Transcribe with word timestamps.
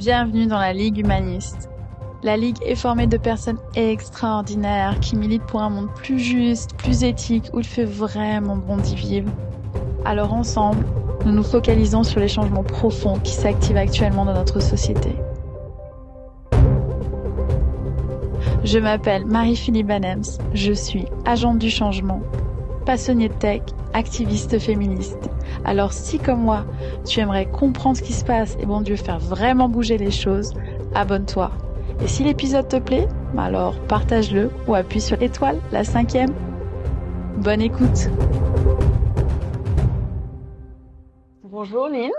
Bienvenue 0.00 0.46
dans 0.46 0.58
la 0.58 0.72
Ligue 0.72 0.96
humaniste. 0.96 1.68
La 2.22 2.38
Ligue 2.38 2.56
est 2.64 2.74
formée 2.74 3.06
de 3.06 3.18
personnes 3.18 3.58
extraordinaires 3.74 4.98
qui 4.98 5.14
militent 5.14 5.44
pour 5.44 5.60
un 5.60 5.68
monde 5.68 5.92
plus 5.94 6.18
juste, 6.18 6.74
plus 6.78 7.04
éthique, 7.04 7.50
où 7.52 7.58
il 7.58 7.66
fait 7.66 7.84
vraiment 7.84 8.56
bon 8.56 8.78
d'y 8.78 8.94
vivre. 8.94 9.30
Alors 10.06 10.32
ensemble, 10.32 10.86
nous 11.26 11.32
nous 11.32 11.42
focalisons 11.42 12.02
sur 12.02 12.18
les 12.18 12.28
changements 12.28 12.64
profonds 12.64 13.18
qui 13.18 13.32
s'activent 13.32 13.76
actuellement 13.76 14.24
dans 14.24 14.32
notre 14.32 14.60
société. 14.60 15.14
Je 18.64 18.78
m'appelle 18.78 19.26
Marie-Philippe 19.26 19.90
Anems, 19.90 20.38
je 20.54 20.72
suis 20.72 21.04
agente 21.26 21.58
du 21.58 21.68
changement, 21.68 22.22
passionnée 22.86 23.28
de 23.28 23.34
tech, 23.34 23.60
activiste 23.92 24.58
féministe. 24.58 25.28
Alors 25.64 25.92
si 25.92 26.18
comme 26.18 26.40
moi, 26.40 26.64
tu 27.06 27.20
aimerais 27.20 27.46
comprendre 27.46 27.96
ce 27.96 28.02
qui 28.02 28.12
se 28.12 28.24
passe 28.24 28.56
et 28.60 28.66
bon 28.66 28.80
Dieu 28.80 28.96
faire 28.96 29.18
vraiment 29.18 29.68
bouger 29.68 29.98
les 29.98 30.10
choses, 30.10 30.54
abonne-toi. 30.94 31.50
Et 32.02 32.08
si 32.08 32.24
l'épisode 32.24 32.68
te 32.68 32.76
plaît, 32.76 33.08
bah 33.34 33.44
alors 33.44 33.78
partage-le 33.86 34.50
ou 34.66 34.74
appuie 34.74 35.00
sur 35.00 35.18
l'étoile, 35.18 35.60
la 35.70 35.84
cinquième. 35.84 36.32
Bonne 37.36 37.60
écoute. 37.60 38.08
Bonjour 41.42 41.88
Lynn, 41.88 42.10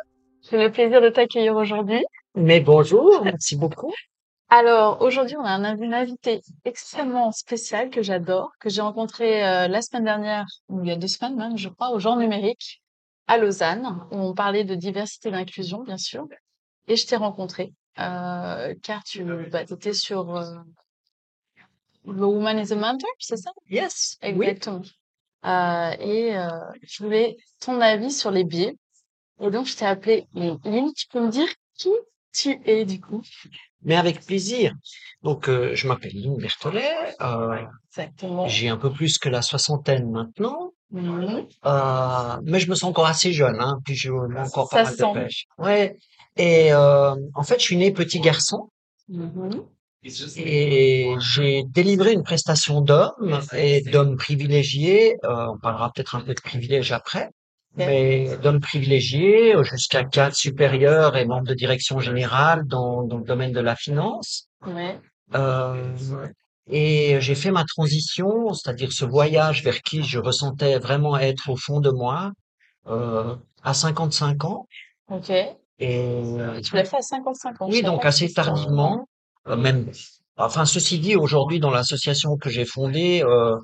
j'ai 0.50 0.58
le 0.58 0.72
plaisir 0.72 1.02
de 1.02 1.10
t'accueillir 1.10 1.56
aujourd'hui. 1.56 2.06
Mais 2.36 2.60
bonjour, 2.60 3.24
merci 3.24 3.56
beaucoup. 3.56 3.92
Alors 4.50 5.02
aujourd'hui, 5.02 5.38
on 5.38 5.46
a 5.46 5.52
un, 5.52 5.78
une 5.78 5.94
invité 5.94 6.42
extrêmement 6.66 7.32
spécial 7.32 7.90
que 7.90 8.04
j'adore, 8.04 8.52
que 8.60 8.70
j'ai 8.70 8.82
rencontré 8.82 9.46
euh, 9.48 9.70
la 9.70 9.82
semaine 9.82 10.04
dernière, 10.04 10.46
ou 10.68 10.82
il 10.82 10.90
y 10.90 10.92
a 10.92 10.98
deux 10.98 11.08
semaines 11.08 11.38
même, 11.38 11.58
je 11.58 11.70
crois, 11.70 11.92
au 11.92 12.00
genre 12.00 12.18
numérique 12.18 12.81
à 13.32 13.38
Lausanne, 13.38 14.06
où 14.12 14.18
on 14.18 14.34
parlait 14.34 14.66
de 14.66 14.76
diversité 14.76 15.30
et 15.30 15.32
d'inclusion, 15.32 15.84
bien 15.84 15.98
sûr. 15.98 16.28
Et 16.90 16.98
je 16.98 17.08
t'ai 17.08 17.16
rencontré, 17.16 17.74
euh, 17.98 18.76
car 18.84 19.06
tu 19.06 19.24
bah, 19.50 19.62
étais 19.62 19.94
sur 19.94 20.36
euh, 20.36 20.54
The 22.06 22.28
Woman 22.34 22.60
is 22.60 22.74
a 22.74 22.76
Mentor, 22.76 23.10
c'est 23.20 23.38
ça? 23.38 23.52
Yes, 23.70 24.18
Exactement. 24.22 24.82
Euh, 25.46 25.92
et 26.02 26.34
je 26.84 27.04
voulais 27.04 27.38
ton 27.62 27.80
avis 27.80 28.12
sur 28.12 28.32
les 28.32 28.44
biais. 28.44 28.76
Et 29.40 29.50
donc, 29.50 29.66
je 29.66 29.78
t'ai 29.78 29.86
appelé 29.86 30.28
Lynn. 30.34 30.92
Tu 30.94 31.08
peux 31.08 31.22
me 31.22 31.30
dire 31.32 31.48
qui 31.76 31.90
tu 32.34 32.60
es, 32.66 32.84
du 32.84 33.00
coup? 33.00 33.22
Mais 33.84 33.96
avec 33.96 34.26
plaisir. 34.26 34.74
Donc, 35.24 35.50
euh, 35.50 35.76
je 35.76 35.88
m'appelle 35.88 36.14
Lynn 36.14 36.38
Berthollet. 36.38 36.92
Euh, 37.22 37.58
Exactement. 37.90 38.48
j'ai 38.48 38.70
un 38.70 38.78
peu 38.78 38.92
plus 38.92 39.18
que 39.18 39.30
la 39.30 39.42
soixantaine 39.42 40.10
maintenant. 40.12 40.72
Mhm. 40.92 41.48
Euh, 41.66 42.38
mais 42.44 42.60
je 42.60 42.70
me 42.70 42.76
sens 42.76 42.90
encore 42.90 43.06
assez 43.08 43.32
jeune, 43.32 43.58
hein, 43.60 43.80
puis 43.86 43.96
j'ai 43.96 44.10
encore 44.10 44.70
Ça 44.70 44.78
pas 44.78 44.84
mal 44.84 44.94
sent. 44.96 45.04
de 45.04 45.14
pêche. 45.24 45.46
Ouais. 45.58 45.96
Et 46.38 46.74
euh, 46.74 47.16
en 47.34 47.44
fait, 47.44 47.60
je 47.60 47.64
suis 47.66 47.78
né 47.78 47.92
petit 47.92 48.20
garçon 48.20 48.70
Mhm. 49.08 49.64
et 50.38 51.14
j'ai 51.20 51.64
délivré 51.68 52.14
une 52.14 52.24
prestation 52.24 52.82
d'homme 52.82 53.40
et 53.54 53.82
d'homme 53.82 54.16
privilégié. 54.18 55.16
Euh, 55.24 55.48
on 55.54 55.58
parlera 55.60 55.92
peut-être 55.94 56.16
un 56.16 56.22
peu 56.22 56.34
de 56.34 56.42
privilège 56.42 56.92
après. 56.92 57.30
Mais 57.78 58.38
d'homme 58.38 58.60
privilégié 58.60 59.56
euh, 59.56 59.64
jusqu'à 59.64 60.04
cadre 60.04 60.36
supérieur 60.36 61.16
et 61.16 61.26
membre 61.26 61.48
de 61.48 61.54
direction 61.54 62.00
générale 62.00 62.66
dans, 62.66 63.04
dans 63.04 63.18
le 63.18 63.24
domaine 63.24 63.52
de 63.52 63.62
la 63.62 63.76
finance. 63.76 64.50
Ouais. 64.66 65.00
Euh, 65.36 65.94
et 66.68 67.20
j'ai 67.22 67.36
fait 67.36 67.52
ma 67.52 67.64
transition, 67.66 68.54
c'est-à-dire 68.54 68.92
ce 68.92 69.06
voyage 69.06 69.64
vers 69.64 69.82
qui 69.82 70.04
je 70.04 70.20
ressentais 70.20 70.80
vraiment 70.80 71.18
être 71.18 71.50
au 71.50 71.56
fond 71.56 71.80
de 71.80 71.90
moi, 71.92 72.32
euh, 72.88 73.36
à 73.64 73.74
55 73.74 74.44
ans. 74.46 74.68
Ok. 75.10 75.30
Et 75.30 75.58
euh, 75.80 76.62
Tu 76.62 76.76
l'as 76.76 76.86
fait 76.86 76.98
à 76.98 77.02
55 77.02 77.62
ans. 77.62 77.68
oui, 77.70 77.82
donc 77.82 78.06
assez 78.06 78.32
tardivement, 78.32 79.08
euh, 79.48 79.56
même. 79.56 79.90
Enfin, 80.38 80.66
ceci 80.66 81.00
dit, 81.00 81.16
aujourd'hui, 81.16 81.60
dans 81.60 81.72
l'association 81.72 82.38
que 82.38 82.50
j'ai 82.50 82.66
fondée, 82.66 83.24
euh, 83.24 83.56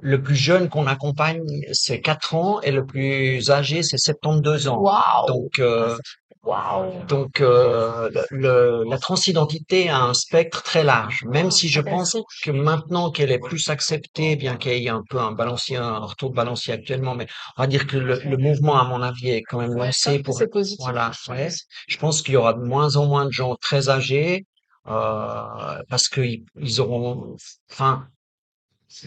le 0.00 0.22
plus 0.22 0.34
jeune 0.34 0.68
qu'on 0.68 0.86
accompagne, 0.86 1.44
c'est 1.72 2.00
4 2.00 2.34
ans, 2.34 2.60
et 2.62 2.72
le 2.72 2.84
plus 2.84 3.50
âgé, 3.50 3.82
c'est 3.82 3.98
72 3.98 4.68
ans. 4.68 4.78
Waouh. 4.80 5.26
Donc, 5.28 5.58
euh, 5.60 5.96
Waouh. 6.42 7.04
donc 7.06 7.40
euh, 7.40 8.10
le, 8.30 8.82
la 8.88 8.98
transidentité 8.98 9.88
a 9.88 10.00
un 10.00 10.14
spectre 10.14 10.64
très 10.64 10.82
large. 10.82 11.24
Même 11.26 11.52
si 11.52 11.68
je 11.68 11.80
pense 11.80 12.16
que 12.42 12.50
maintenant 12.50 13.12
qu'elle 13.12 13.30
est 13.30 13.38
plus 13.38 13.68
acceptée, 13.68 14.34
bien 14.34 14.56
qu'il 14.56 14.82
y 14.82 14.86
ait 14.86 14.90
un 14.90 15.04
peu 15.08 15.20
un 15.20 15.30
balancier, 15.30 15.76
un 15.76 15.98
retour 15.98 16.30
de 16.30 16.34
balancier 16.34 16.74
actuellement, 16.74 17.14
mais 17.14 17.28
on 17.56 17.62
va 17.62 17.68
dire 17.68 17.86
que 17.86 17.96
le, 17.96 18.20
le 18.24 18.36
mouvement, 18.36 18.80
à 18.80 18.84
mon 18.84 19.02
avis, 19.02 19.30
est 19.30 19.42
quand 19.42 19.60
même 19.60 19.76
lancé 19.76 20.18
pour 20.18 20.40
positif. 20.50 20.78
voilà, 20.80 21.12
ouais. 21.28 21.48
Je 21.86 21.96
pense 21.98 22.22
qu'il 22.22 22.34
y 22.34 22.36
aura 22.36 22.54
de 22.54 22.62
moins 22.62 22.96
en 22.96 23.06
moins 23.06 23.26
de 23.26 23.30
gens 23.32 23.54
très 23.54 23.88
âgés 23.88 24.44
euh, 24.88 25.82
parce 25.88 26.08
qu'ils 26.08 26.44
ils 26.56 26.80
auront, 26.80 27.36
enfin, 27.70 28.08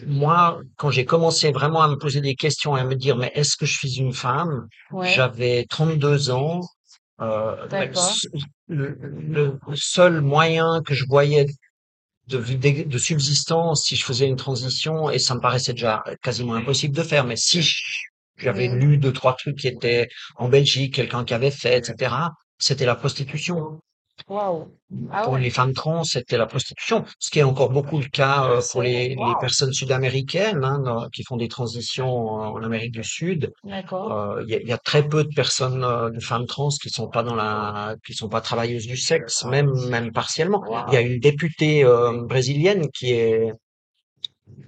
moi, 0.08 0.62
quand 0.78 0.90
j'ai 0.92 1.06
commencé 1.06 1.52
vraiment 1.52 1.82
à 1.82 1.88
me 1.88 1.96
poser 1.98 2.22
des 2.22 2.36
questions 2.36 2.76
et 2.78 2.82
à 2.82 2.84
me 2.86 2.96
dire, 2.96 3.16
mais 3.18 3.32
est-ce 3.36 3.56
que 3.58 3.66
je 3.66 3.78
suis 3.78 3.98
une 4.00 4.14
femme? 4.14 4.68
Ouais. 4.92 5.10
J'avais 5.14 5.66
32 5.70 6.30
ans. 6.32 6.62
Euh, 7.22 7.68
D'accord. 7.68 8.14
le, 8.68 9.58
seul 9.76 10.22
moyen 10.22 10.82
que 10.86 10.94
je 10.94 11.06
voyais 11.08 11.46
de, 12.28 12.38
de, 12.40 12.84
de 12.84 12.98
subsistance 12.98 13.86
si 13.86 13.96
je 13.96 14.04
faisais 14.04 14.28
une 14.28 14.36
transition, 14.36 15.10
et 15.10 15.20
ça 15.20 15.36
me 15.36 15.40
paraissait 15.40 15.74
déjà 15.74 16.04
quasiment 16.22 16.56
impossible 16.56 16.96
de 16.96 17.04
faire, 17.04 17.24
mais 17.26 17.36
si 17.38 17.62
j'avais 18.38 18.68
Mhm. 18.68 18.80
lu 18.80 18.98
deux, 18.98 19.14
trois 19.14 19.34
trucs 19.36 19.58
qui 19.58 19.68
étaient 19.68 20.08
en 20.36 20.50
Belgique, 20.50 20.96
quelqu'un 20.96 21.24
qui 21.24 21.34
avait 21.34 21.52
fait, 21.52 21.78
etc., 21.78 22.16
c'était 22.58 22.86
la 22.86 22.96
prostitution. 22.96 23.80
Ah 24.28 25.24
Pour 25.24 25.34
ouais. 25.34 25.42
les 25.42 25.52
femmes 25.52 25.74
trans, 25.74 26.04
c'était 26.04 26.38
la 26.38 26.48
prostitution, 26.48 27.06
ce 27.20 27.30
qui 27.30 27.40
est 27.40 27.44
encore 27.44 27.70
beaucoup 27.70 28.00
le 28.00 28.08
cas 28.08 28.50
euh, 28.50 28.62
pour 28.72 28.82
les, 28.82 29.16
personnes 29.40 29.72
sud-américaines 29.72 30.64
hein, 30.64 31.08
qui 31.14 31.24
font 31.24 31.38
des 31.38 31.48
transitions 31.48 32.10
en, 32.10 32.64
Amérique 32.64 32.94
du 32.94 33.04
Sud. 33.04 33.54
D'accord. 33.64 34.12
Euh, 34.12 34.44
Il 34.48 34.50
y, 34.52 34.56
a, 34.56 34.62
il 34.62 34.68
y 34.68 34.74
a 34.74 34.80
très 34.80 35.08
peu 35.08 35.24
de 35.24 35.30
personnes, 35.36 35.84
euh, 35.84 36.10
de 36.10 36.20
femmes 36.20 36.48
trans 36.48 36.70
qui 36.70 36.90
sont 36.90 37.08
pas 37.08 37.22
dans 37.22 37.36
la, 37.36 37.96
qui 38.06 38.16
sont 38.16 38.30
pas 38.30 38.42
travailleuses 38.42 38.88
du 38.88 38.98
sexe, 38.98 39.46
même 39.46 39.72
même 39.90 40.12
partiellement. 40.12 40.64
Il 40.88 40.94
y 40.96 40.98
a 40.98 41.02
une 41.02 41.20
députée 41.20 41.84
euh, 41.84 42.24
brésilienne 42.24 42.90
qui 42.92 43.12
est 43.12 43.52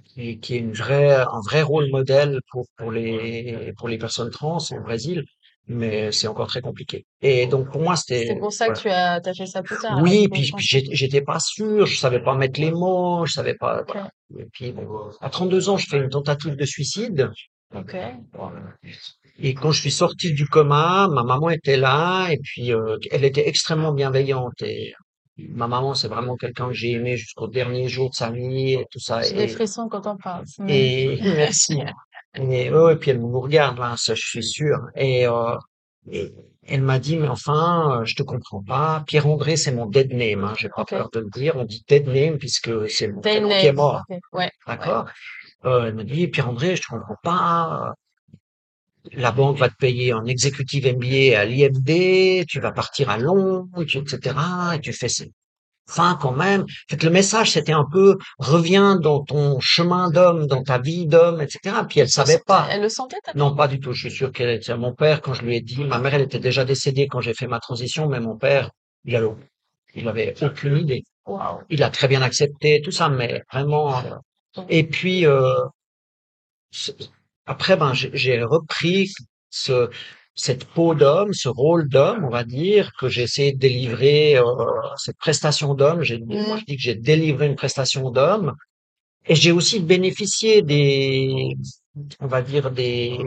qui, 0.04 0.38
qui 0.38 0.54
est 0.54 0.58
une 0.58 0.72
vraie, 0.72 1.14
un 1.14 1.40
vrai 1.40 1.62
rôle 1.62 1.90
modèle 1.90 2.40
pour 2.50 2.66
pour 2.76 2.92
les 2.92 3.72
pour 3.76 3.88
les 3.88 3.98
personnes 3.98 4.30
trans 4.30 4.58
au 4.58 4.80
Brésil, 4.80 5.24
mais 5.68 6.10
c'est 6.12 6.26
encore 6.26 6.48
très 6.48 6.60
compliqué. 6.60 7.04
Et 7.20 7.46
donc 7.46 7.70
pour 7.70 7.82
moi 7.82 7.94
C'est 7.96 8.20
c'était 8.20 8.38
pour 8.38 8.52
ça 8.52 8.66
voilà. 8.66 9.20
que 9.20 9.24
tu 9.24 9.28
as, 9.28 9.34
fait 9.34 9.46
ça 9.46 9.62
plus 9.62 9.78
tard. 9.78 10.00
Oui, 10.02 10.28
puis, 10.28 10.50
puis 10.56 10.86
j'étais 10.92 11.20
pas 11.20 11.38
sûr, 11.40 11.86
je 11.86 11.96
savais 11.96 12.20
pas 12.20 12.34
mettre 12.34 12.60
les 12.60 12.70
mots, 12.70 13.26
je 13.26 13.32
savais 13.32 13.54
pas. 13.54 13.84
Voilà. 13.86 14.10
Et 14.38 14.46
puis 14.52 14.72
bon, 14.72 15.10
à 15.20 15.30
32 15.30 15.68
ans, 15.68 15.76
je 15.76 15.86
fais 15.88 15.98
une 15.98 16.08
tentative 16.08 16.56
de 16.56 16.64
suicide. 16.64 17.30
Ok. 17.74 17.96
Et 19.40 19.54
quand 19.54 19.70
je 19.72 19.80
suis 19.80 19.90
sorti 19.90 20.32
du 20.32 20.48
coma, 20.48 21.06
ma 21.08 21.22
maman 21.22 21.50
était 21.50 21.76
là 21.76 22.28
et 22.30 22.38
puis 22.38 22.72
euh, 22.72 22.96
elle 23.10 23.24
était 23.24 23.46
extrêmement 23.46 23.92
bienveillante. 23.92 24.62
Et 24.62 24.94
ma 25.36 25.68
maman, 25.68 25.94
c'est 25.94 26.08
vraiment 26.08 26.36
quelqu'un 26.36 26.68
que 26.68 26.74
j'ai 26.74 26.92
aimé 26.92 27.16
jusqu'au 27.16 27.46
dernier 27.46 27.88
jour 27.88 28.10
de 28.10 28.14
sa 28.14 28.30
vie 28.30 28.72
et 28.72 28.86
tout 28.90 28.98
ça. 28.98 29.22
J'ai 29.22 29.34
des 29.34 29.48
frissons 29.48 29.88
quand 29.88 30.06
on 30.06 30.16
parle. 30.16 30.44
c'est 30.46 30.64
et 30.68 31.18
merci. 31.22 31.80
Et, 32.34 32.70
puis 33.00 33.10
elle 33.10 33.20
nous 33.20 33.40
regarde 33.40 33.78
là, 33.78 33.94
ça 33.96 34.14
je 34.14 34.26
suis 34.26 34.44
sûr. 34.44 34.78
Et, 34.94 35.26
euh, 35.26 35.56
et 36.10 36.32
elle 36.66 36.82
m'a 36.82 36.98
dit, 36.98 37.16
mais 37.16 37.28
enfin, 37.28 38.00
euh, 38.00 38.04
je 38.04 38.14
te 38.14 38.22
comprends 38.22 38.62
pas. 38.62 39.02
Pierre-André, 39.06 39.56
c'est 39.56 39.72
mon 39.72 39.86
dead 39.86 40.12
name. 40.12 40.44
Hein, 40.44 40.54
j'ai 40.58 40.68
pas 40.68 40.84
peur 40.84 41.08
de 41.10 41.20
le 41.20 41.30
dire. 41.30 41.56
On 41.56 41.64
dit 41.64 41.84
dead 41.88 42.06
name 42.06 42.38
puisque 42.38 42.88
c'est 42.90 43.08
mon 43.08 43.20
Dead 43.20 43.42
qui 43.44 43.66
est 43.66 43.72
mort. 43.72 44.02
Ouais. 44.32 44.50
D'accord? 44.66 45.06
Euh, 45.64 45.86
elle 45.86 45.94
m'a 45.94 46.04
dit, 46.04 46.28
Pierre-André, 46.28 46.76
je 46.76 46.82
te 46.82 46.88
comprends 46.88 47.16
pas. 47.22 47.94
La 49.12 49.32
banque 49.32 49.56
va 49.56 49.70
te 49.70 49.76
payer 49.76 50.12
en 50.12 50.24
exécutif 50.26 50.84
MBA 50.84 51.38
à 51.38 51.44
l'IMD, 51.46 52.44
tu 52.46 52.60
vas 52.60 52.72
partir 52.72 53.08
à 53.08 53.16
Londres, 53.16 53.82
etc. 53.82 54.36
Et 54.74 54.80
tu 54.80 54.92
fais 54.92 55.08
Enfin, 55.88 56.18
quand 56.20 56.32
même. 56.32 56.62
En 56.62 56.66
fait, 56.90 57.02
le 57.02 57.10
message, 57.10 57.52
c'était 57.52 57.72
un 57.72 57.84
peu, 57.90 58.16
reviens 58.38 58.96
dans 58.96 59.22
ton 59.24 59.58
chemin 59.60 60.10
d'homme, 60.10 60.46
dans 60.46 60.62
ta 60.62 60.78
vie 60.78 61.06
d'homme, 61.06 61.40
etc. 61.40 61.84
Puis 61.88 62.00
elle 62.00 62.08
savait 62.10 62.40
pas. 62.46 62.66
Elle 62.70 62.82
le 62.82 62.88
sentait, 62.88 63.16
ta 63.24 63.32
Non, 63.34 63.54
pas 63.54 63.68
du 63.68 63.80
tout. 63.80 63.92
Je 63.92 64.08
suis 64.08 64.16
sûr 64.16 64.32
qu'elle 64.32 64.50
était. 64.50 64.76
Mon 64.76 64.94
père, 64.94 65.22
quand 65.22 65.34
je 65.34 65.42
lui 65.42 65.56
ai 65.56 65.60
dit, 65.60 65.84
ma 65.84 65.98
mère, 65.98 66.14
elle 66.14 66.22
était 66.22 66.38
déjà 66.40 66.64
décédée 66.64 67.06
quand 67.08 67.20
j'ai 67.20 67.34
fait 67.34 67.46
ma 67.46 67.60
transition, 67.60 68.08
mais 68.08 68.20
mon 68.20 68.36
père, 68.36 68.70
il 69.04 69.16
avait, 69.16 69.28
il 69.94 70.06
avait 70.08 70.34
aucune 70.42 70.76
idée. 70.76 71.04
Waouh. 71.26 71.60
Il 71.70 71.82
a 71.82 71.90
très 71.90 72.08
bien 72.08 72.22
accepté 72.22 72.80
tout 72.82 72.90
ça, 72.90 73.08
mais 73.08 73.42
vraiment. 73.52 73.98
euh, 73.98 74.62
Et 74.68 74.84
puis 74.84 75.26
euh, 75.26 75.54
après, 77.46 77.76
ben, 77.76 77.92
j'ai 77.94 78.42
repris 78.42 79.12
ce 79.50 79.90
cette 80.46 80.64
peau 80.74 80.94
d'homme, 80.94 81.32
ce 81.34 81.48
rôle 81.48 81.88
d'homme, 81.88 82.24
on 82.24 82.30
va 82.30 82.44
dire, 82.44 82.92
que 82.98 83.08
j'ai 83.08 83.22
essayé 83.28 83.52
de 83.52 83.58
délivrer, 83.58 84.36
euh, 84.38 84.44
cette 84.96 85.18
prestation 85.18 85.74
d'homme. 85.74 86.02
J'ai, 86.02 86.18
moi, 86.20 86.56
Mm. 86.56 86.60
je 86.60 86.64
dis 86.64 86.76
que 86.76 86.82
j'ai 86.82 86.94
délivré 86.94 87.46
une 87.46 87.56
prestation 87.56 88.10
d'homme, 88.10 88.54
et 89.26 89.34
j'ai 89.34 89.52
aussi 89.52 89.80
bénéficié 89.80 90.62
des, 90.62 91.56
on 92.20 92.26
va 92.28 92.40
dire 92.42 92.70
des 92.70 93.18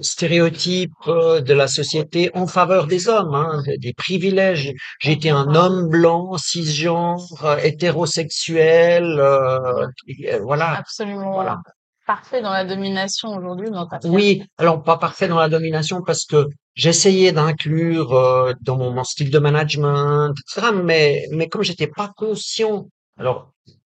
stéréotypes 0.00 0.92
euh, 1.08 1.40
de 1.40 1.54
la 1.54 1.68
société 1.68 2.30
en 2.34 2.46
faveur 2.46 2.86
des 2.86 3.08
hommes, 3.08 3.34
hein, 3.34 3.62
des 3.78 3.92
privilèges. 3.94 4.72
J'étais 5.00 5.30
un 5.30 5.54
homme 5.54 5.88
blanc, 5.88 6.36
cisgenre, 6.38 7.58
hétérosexuel, 7.62 9.04
euh, 9.18 9.86
euh, 10.26 10.40
voilà, 10.42 10.76
Absolument 10.78 11.32
voilà. 11.32 11.58
Parfait 12.08 12.40
dans 12.40 12.54
la 12.60 12.64
domination 12.64 13.28
aujourd'hui 13.36 13.70
dans 13.70 13.86
ta 13.86 13.98
Oui, 14.04 14.42
alors 14.56 14.82
pas 14.82 14.96
parfait 14.96 15.28
dans 15.28 15.38
la 15.38 15.50
domination 15.50 16.02
parce 16.02 16.24
que 16.24 16.46
j'essayais 16.74 17.32
d'inclure 17.32 18.14
euh, 18.14 18.54
dans 18.62 18.78
mon, 18.78 18.90
mon 18.92 19.04
style 19.04 19.30
de 19.30 19.38
management, 19.38 20.32
etc. 20.40 20.72
Mais 20.90 21.26
mais 21.32 21.48
comme 21.48 21.62
j'étais 21.62 21.90
pas 22.00 22.10
conscient, 22.16 22.86
alors 23.18 23.52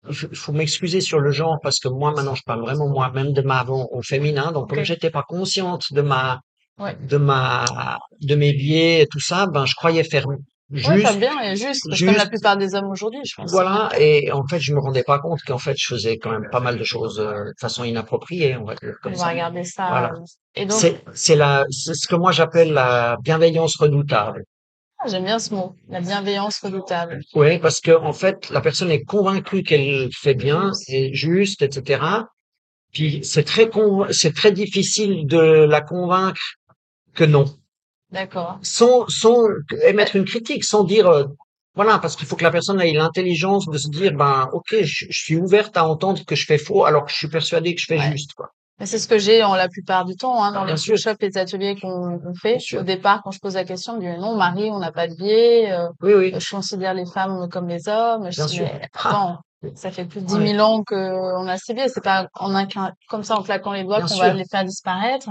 il 0.08 0.36
faut, 0.44 0.52
m'excuser 0.52 1.00
sur 1.00 1.20
le 1.20 1.30
genre 1.30 1.56
parce 1.62 1.78
que 1.80 1.88
moi 1.88 2.10
maintenant 2.12 2.34
je 2.34 2.42
parle 2.42 2.60
vraiment 2.60 2.88
moi-même 2.88 3.32
de 3.32 3.40
ma 3.40 3.64
au, 3.64 3.88
au 3.90 4.02
féminin. 4.02 4.52
Donc 4.52 4.68
comme 4.68 4.80
Ok. 4.80 4.84
j'étais 4.84 5.10
pas 5.18 5.24
consciente 5.34 5.84
de 5.92 6.02
ma 6.02 6.40
Ouais. 6.78 6.96
de 7.12 7.18
ma 7.18 7.64
de 8.30 8.34
mes 8.34 8.52
biais 8.54 9.02
et 9.02 9.06
tout 9.06 9.20
ça, 9.20 9.46
ben 9.46 9.66
je 9.66 9.74
croyais 9.74 10.04
faire 10.04 10.26
Ouais, 10.72 10.80
juste 10.98 11.18
bien 11.18 11.38
et 11.42 11.54
juste, 11.56 11.82
comme 11.82 12.14
la 12.16 12.24
juste 12.24 12.28
plupart 12.30 12.56
des 12.56 12.74
hommes 12.74 12.88
aujourd'hui, 12.90 13.20
je 13.24 13.34
pense. 13.36 13.50
voilà. 13.50 13.90
Et 13.98 14.32
en 14.32 14.46
fait 14.46 14.58
je 14.60 14.72
me 14.74 14.80
rendais 14.80 15.02
pas 15.04 15.18
compte 15.18 15.40
qu'en 15.46 15.58
fait 15.58 15.76
je 15.78 15.86
faisais 15.86 16.18
quand 16.18 16.30
même 16.30 16.48
pas 16.50 16.60
mal 16.60 16.78
de 16.78 16.84
choses 16.84 17.20
euh, 17.20 17.44
de 17.44 17.52
façon 17.60 17.84
inappropriée, 17.84 18.56
on 18.56 18.64
va 18.64 18.74
dire 18.76 18.94
On 18.98 19.02
comme 19.02 19.12
va 19.12 19.18
ça. 19.18 19.28
regarder 19.28 19.64
ça. 19.64 19.86
Voilà. 19.88 20.12
euh, 20.14 20.24
Et 20.54 20.64
donc, 20.66 20.78
C'est, 20.80 21.04
c'est 21.14 21.36
la, 21.36 21.64
c'est 21.70 21.94
ce 21.94 22.06
que 22.06 22.16
moi 22.16 22.32
j'appelle 22.32 22.72
la 22.72 23.16
bienveillance 23.22 23.76
redoutable. 23.76 24.44
ah, 24.98 25.08
j'aime 25.08 25.24
bien 25.24 25.38
ce 25.38 25.54
mot, 25.54 25.76
la 25.88 26.00
bienveillance 26.00 26.58
redoutable. 26.60 27.20
Oui, 27.34 27.58
parce 27.58 27.80
que 27.80 27.92
en 27.92 28.12
fait, 28.14 28.48
la 28.50 28.60
personne 28.62 28.90
est 28.90 29.02
convaincue 29.04 29.62
qu'elle 29.62 30.08
fait 30.12 30.34
bien, 30.34 30.72
c'est 30.72 31.12
juste, 31.12 31.60
etc. 31.62 32.02
Puis 32.92 33.20
c'est 33.24 33.44
très 33.44 33.68
con, 33.68 34.06
c'est 34.10 34.34
très 34.34 34.52
difficile 34.52 35.26
de 35.26 35.38
la 35.64 35.80
convaincre 35.82 36.40
que 37.14 37.24
non, 37.24 37.44
D'accord. 38.12 38.58
sans, 38.62 39.06
sans 39.08 39.38
émettre 39.84 40.16
une 40.16 40.24
critique, 40.24 40.64
sans 40.64 40.84
dire, 40.84 41.08
euh, 41.08 41.24
voilà, 41.74 41.98
parce 41.98 42.14
qu'il 42.16 42.26
faut 42.26 42.36
que 42.36 42.44
la 42.44 42.50
personne 42.50 42.80
ait 42.80 42.92
l'intelligence 42.92 43.66
de 43.68 43.78
se 43.78 43.88
dire, 43.88 44.12
ben, 44.12 44.48
ok, 44.52 44.76
je, 44.82 45.06
je 45.08 45.18
suis 45.22 45.36
ouverte 45.36 45.76
à 45.76 45.86
entendre 45.88 46.24
que 46.24 46.34
je 46.36 46.44
fais 46.46 46.58
faux, 46.58 46.84
alors 46.84 47.04
que 47.06 47.10
je 47.12 47.16
suis 47.16 47.28
persuadée 47.28 47.74
que 47.74 47.80
je 47.80 47.86
fais 47.86 47.98
Ouais. 47.98 48.12
juste, 48.12 48.34
quoi. 48.34 48.50
Mais 48.78 48.86
c'est 48.86 48.98
ce 48.98 49.06
que 49.06 49.18
j'ai 49.18 49.44
en 49.44 49.54
la 49.54 49.68
plupart 49.68 50.04
du 50.04 50.16
temps, 50.16 50.42
hein, 50.42 50.50
dans 50.52 50.64
Bien 50.64 50.74
les 50.74 50.88
workshops 50.88 51.16
et 51.20 51.28
les 51.28 51.38
ateliers 51.38 51.76
qu'on 51.80 52.18
fait. 52.40 52.58
Au 52.76 52.82
départ, 52.82 53.22
quand 53.22 53.30
je 53.30 53.38
pose 53.38 53.54
la 53.54 53.64
question, 53.64 53.92
on 53.94 53.96
me 53.96 54.00
dit 54.00 54.20
non, 54.20 54.34
Marie, 54.36 54.70
on 54.70 54.78
n'a 54.80 54.90
pas 54.90 55.06
de 55.06 55.14
biais, 55.14 55.70
euh, 55.72 55.88
Oui, 56.02 56.14
oui, 56.14 56.34
je 56.36 56.50
considère 56.50 56.92
les 56.92 57.06
femmes 57.06 57.48
comme 57.50 57.68
les 57.68 57.88
hommes. 57.88 58.28
Je 58.30 58.36
bien 58.36 58.46
dis, 58.46 58.56
sûr. 58.56 58.64
mais 58.64 58.88
attends, 58.92 59.38
ça 59.74 59.90
fait 59.90 60.04
plus 60.04 60.20
de 60.20 60.26
dix 60.26 60.34
ouais, 60.36 60.44
mille 60.44 60.60
ans 60.60 60.82
qu'on 60.84 61.46
a 61.46 61.56
ces 61.56 61.74
biais. 61.74 61.88
C'est 61.88 62.02
pas 62.02 62.28
en 62.34 62.54
un 62.54 62.66
comme 63.08 63.22
ça, 63.22 63.36
en 63.38 63.42
claquant 63.42 63.72
les 63.72 63.84
doigts, 63.84 64.00
qu'on 64.02 64.16
va 64.16 64.32
les 64.32 64.44
faire 64.44 64.64
disparaître. 64.64 65.28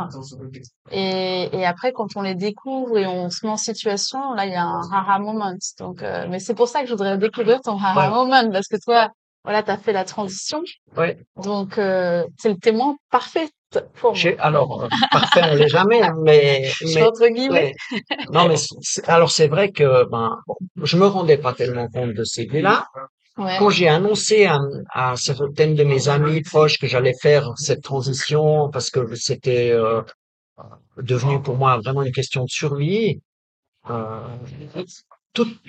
Et, 0.92 1.50
et 1.54 1.66
après, 1.66 1.92
quand 1.94 2.08
on 2.16 2.22
les 2.22 2.36
découvre 2.36 2.98
et 2.98 3.08
on 3.08 3.30
se 3.30 3.46
met 3.46 3.52
en 3.52 3.58
situation, 3.58 4.34
là, 4.34 4.46
il 4.46 4.52
y 4.52 4.56
a 4.56 4.64
un 4.64 4.82
haha 4.92 5.20
moment. 5.20 5.54
Donc, 5.80 6.02
euh, 6.02 6.28
mais 6.30 6.40
c'est 6.40 6.54
pour 6.56 6.68
ça 6.68 6.82
que 6.82 6.88
je 6.88 6.92
voudrais 6.94 7.18
découvrir 7.18 7.62
ton 7.62 7.76
Ouais, 7.76 8.10
moment, 8.10 8.50
parce 8.52 8.68
que 8.68 8.78
toi, 8.84 9.10
voilà, 9.44 9.64
t'as 9.64 9.78
fait 9.78 9.94
la 9.94 10.04
transition. 10.06 10.62
ouais. 10.98 11.18
Donc, 11.38 11.78
euh, 11.78 12.24
c'est 12.38 12.50
le 12.50 12.58
témoin 12.58 12.96
parfait 13.10 13.50
pour 13.96 14.16
J'ai, 14.16 14.36
moi. 14.36 14.44
alors, 14.46 14.84
euh, 14.84 14.88
parfait, 15.12 15.42
on 15.50 15.56
l'est 15.56 15.68
jamais, 15.70 16.02
hein, 16.02 16.14
mais, 16.24 16.72
mais, 16.94 17.04
entre 17.04 17.28
guillemets. 17.28 17.74
ouais. 17.92 17.96
Non, 18.32 18.48
mais 18.48 18.56
alors 19.08 19.32
c'est 19.32 19.48
vrai 19.48 19.72
que, 19.72 20.06
ben, 20.10 20.38
bon, 20.46 20.56
je 20.84 20.98
me 20.98 21.06
rendais 21.08 21.38
pas 21.38 21.54
tellement 21.54 21.88
compte 21.88 22.14
de 22.14 22.24
ces 22.24 22.46
biais-là. 22.46 22.86
Ouais. 23.38 23.56
Quand 23.60 23.70
j'ai 23.70 23.88
annoncé 23.88 24.46
à, 24.46 24.60
à 24.90 25.16
certaines 25.16 25.76
de 25.76 25.84
mes 25.84 26.10
amies 26.10 26.42
proches 26.42 26.78
que 26.78 26.88
j'allais 26.88 27.14
faire 27.22 27.54
cette 27.58 27.82
transition 27.82 28.70
parce 28.70 28.90
que 28.90 29.16
c'était 29.16 29.72
euh, 29.72 30.02
devenu 30.98 31.42
pour 31.42 31.56
moi 31.56 31.78
vraiment 31.78 32.04
une 32.04 32.12
question 32.12 32.44
de 32.44 32.50
survie, 32.50 33.22
euh, 33.90 34.22
toutes, 35.34 35.60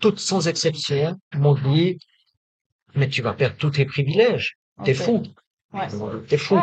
toutes 0.00 0.18
sans 0.18 0.48
exception 0.48 1.18
m'ont 1.36 1.54
dit, 1.54 1.98
mais 2.94 3.08
tu 3.08 3.22
vas 3.22 3.34
perdre 3.34 3.56
tous 3.56 3.70
tes 3.70 3.84
privilèges. 3.84 4.56
T'es 4.84 4.94
fou. 4.94 5.22
Ouais. 5.72 5.88
T'es 6.28 6.38
fou. 6.38 6.56
Ouais. 6.56 6.62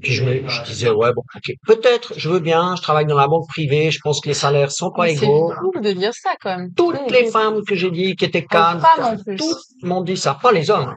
Puis 0.00 0.12
je 0.12 0.22
me, 0.24 0.48
je 0.48 0.62
disais, 0.62 0.90
ouais, 0.90 1.12
bon, 1.12 1.22
ok, 1.34 1.52
peut-être, 1.66 2.12
je 2.16 2.28
veux 2.28 2.38
bien, 2.38 2.76
je 2.76 2.82
travaille 2.82 3.06
dans 3.06 3.16
la 3.16 3.26
banque 3.26 3.48
privée, 3.48 3.90
je 3.90 3.98
pense 4.00 4.20
que 4.20 4.28
les 4.28 4.34
salaires 4.34 4.70
sont 4.70 4.92
pas 4.92 5.06
Mais 5.06 5.16
c'est 5.16 5.24
égaux. 5.24 5.52
cool 5.58 5.80
de 5.82 5.90
dire 5.92 6.12
ça 6.14 6.34
quand 6.40 6.56
même. 6.56 6.72
Toutes 6.74 7.10
les 7.10 7.30
femmes 7.30 7.62
que 7.66 7.74
j'ai 7.74 7.90
dit 7.90 8.14
qui 8.14 8.24
étaient 8.24 8.44
cadres, 8.44 8.86
toutes 9.36 9.58
m'ont 9.82 10.02
dit 10.02 10.16
ça, 10.16 10.38
pas 10.40 10.52
les 10.52 10.70
hommes. 10.70 10.94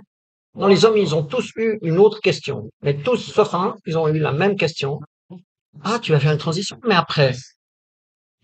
Non, 0.54 0.68
les 0.68 0.86
hommes, 0.86 0.98
ils 0.98 1.16
ont 1.16 1.24
tous 1.24 1.50
eu 1.56 1.80
une 1.82 1.98
autre 1.98 2.20
question. 2.20 2.70
Mais 2.84 2.94
tous, 2.94 3.18
sauf 3.18 3.54
un, 3.56 3.76
ils 3.88 3.98
ont 3.98 4.08
eu 4.08 4.20
la 4.20 4.34
même 4.34 4.56
question. 4.56 5.00
Ah, 5.84 5.98
tu 6.00 6.12
vas 6.12 6.20
faire 6.20 6.34
une 6.34 6.38
transition, 6.38 6.78
mais 6.86 6.96
après, 6.96 7.34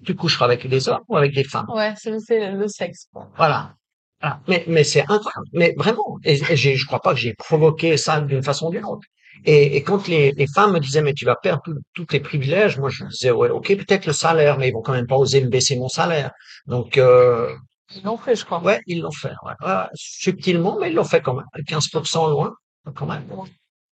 tu 0.05 0.15
coucheras 0.15 0.45
avec 0.45 0.65
des 0.67 0.89
hommes 0.89 1.01
ou 1.07 1.17
avec 1.17 1.35
des 1.35 1.43
femmes? 1.43 1.67
Ouais, 1.69 1.93
c'est 1.97 2.11
le 2.11 2.67
sexe. 2.67 3.07
Voilà. 3.35 3.75
Voilà. 4.21 4.39
Mais, 4.47 4.63
mais 4.67 4.83
c'est 4.83 5.01
incroyable. 5.01 5.47
Mais 5.53 5.75
vraiment. 5.77 6.17
Et, 6.23 6.33
et 6.51 6.55
je 6.55 6.85
crois 6.87 7.01
pas 7.01 7.13
que 7.13 7.19
j'ai 7.19 7.35
provoqué 7.35 7.97
ça 7.97 8.21
d'une 8.21 8.41
façon 8.41 8.67
ou 8.67 8.71
d'une 8.71 8.85
autre. 8.85 9.05
Et, 9.45 9.77
et 9.77 9.83
quand 9.83 10.07
les, 10.07 10.31
les 10.31 10.47
femmes 10.47 10.73
me 10.73 10.79
disaient, 10.79 11.01
mais 11.01 11.13
tu 11.13 11.25
vas 11.25 11.35
perdre 11.35 11.61
tous 11.93 12.05
tes 12.05 12.19
privilèges, 12.19 12.77
moi 12.79 12.89
je 12.89 13.05
disais, 13.05 13.31
ouais, 13.31 13.49
ok, 13.49 13.67
peut-être 13.77 14.05
le 14.05 14.13
salaire, 14.13 14.57
mais 14.57 14.69
ils 14.69 14.73
vont 14.73 14.81
quand 14.81 14.93
même 14.93 15.07
pas 15.07 15.15
oser 15.17 15.41
me 15.41 15.49
baisser 15.49 15.77
mon 15.77 15.89
salaire. 15.89 16.31
Donc, 16.65 16.97
euh, 16.97 17.53
Ils 17.95 18.03
l'ont 18.03 18.17
fait, 18.17 18.35
je 18.35 18.45
crois. 18.45 18.59
ouais, 18.61 18.81
ils 18.87 19.01
l'ont 19.01 19.11
fait. 19.11 19.33
Ouais. 19.45 19.53
Ouais, 19.65 19.83
subtilement, 19.93 20.77
mais 20.79 20.89
ils 20.89 20.95
l'ont 20.95 21.03
fait 21.03 21.21
quand 21.21 21.33
même. 21.35 21.45
15% 21.67 22.29
loin, 22.31 22.53
quand 22.95 23.05
même. 23.05 23.23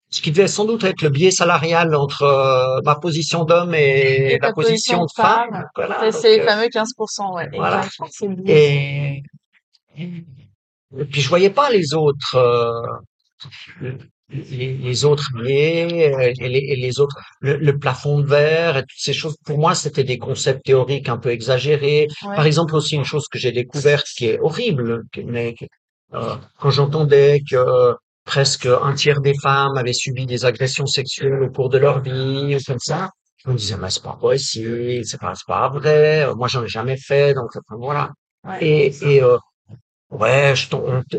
Ce 0.08 0.22
qui 0.22 0.30
devait 0.30 0.46
sans 0.46 0.64
doute 0.66 0.84
être 0.84 1.02
le 1.02 1.08
biais 1.10 1.32
salarial 1.32 1.92
entre 1.96 2.22
euh, 2.22 2.80
ma 2.84 2.94
position 2.94 3.44
d'homme 3.44 3.74
et, 3.74 4.34
Et 4.34 4.38
la 4.38 4.52
position 4.52 5.02
de 5.02 5.10
femme. 5.16 5.64
Voilà, 5.74 6.12
C'est 6.12 6.36
les 6.36 6.42
euh, 6.42 6.46
fameux 6.46 6.66
15%, 6.66 7.34
ouais. 7.34 7.48
voilà. 7.54 7.84
Et, 8.46 9.22
et 9.98 11.04
puis 11.10 11.20
je 11.20 11.28
voyais 11.28 11.50
pas 11.50 11.70
les 11.70 11.94
autres, 11.94 12.36
euh, 12.36 13.90
les, 14.30 14.74
les 14.76 15.04
autres 15.04 15.28
et 15.46 15.86
les, 15.86 16.58
et 16.58 16.76
les 16.76 17.00
autres, 17.00 17.16
le, 17.40 17.56
le 17.56 17.78
plafond 17.78 18.20
de 18.20 18.26
verre 18.26 18.76
et 18.76 18.82
toutes 18.82 18.90
ces 18.98 19.12
choses. 19.12 19.36
Pour 19.44 19.58
moi, 19.58 19.74
c'était 19.74 20.04
des 20.04 20.18
concepts 20.18 20.64
théoriques 20.64 21.08
un 21.08 21.18
peu 21.18 21.30
exagérés. 21.30 22.08
Ouais. 22.24 22.36
Par 22.36 22.46
exemple, 22.46 22.74
aussi 22.74 22.96
une 22.96 23.04
chose 23.04 23.28
que 23.28 23.38
j'ai 23.38 23.52
découverte 23.52 24.06
qui 24.16 24.26
est 24.26 24.38
horrible, 24.40 25.04
mais 25.24 25.54
euh, 26.14 26.34
quand 26.58 26.70
j'entendais 26.70 27.42
que 27.48 27.56
euh, 27.56 27.94
presque 28.24 28.66
un 28.66 28.94
tiers 28.94 29.20
des 29.20 29.34
femmes 29.40 29.76
avaient 29.76 29.92
subi 29.92 30.26
des 30.26 30.44
agressions 30.44 30.86
sexuelles 30.86 31.42
au 31.42 31.50
cours 31.50 31.68
de 31.68 31.78
leur 31.78 32.02
vie 32.02 32.56
ou 32.56 32.58
comme 32.66 32.80
ça. 32.80 33.10
Je 33.44 33.50
me 33.50 33.56
disais, 33.56 33.76
mais 33.76 33.90
c'est 33.90 34.02
pas 34.02 34.18
possible, 34.20 35.04
c'est 35.04 35.20
pas, 35.20 35.34
c'est 35.36 35.46
pas 35.46 35.68
vrai, 35.68 36.26
moi 36.34 36.48
j'en 36.48 36.64
ai 36.64 36.68
jamais 36.68 36.96
fait, 36.96 37.32
donc 37.32 37.50
voilà. 37.70 38.10
Ouais. 38.42 38.58
Et, 38.60 38.94
et 39.02 39.22
euh, 39.22 39.36
ouais, 40.10 40.54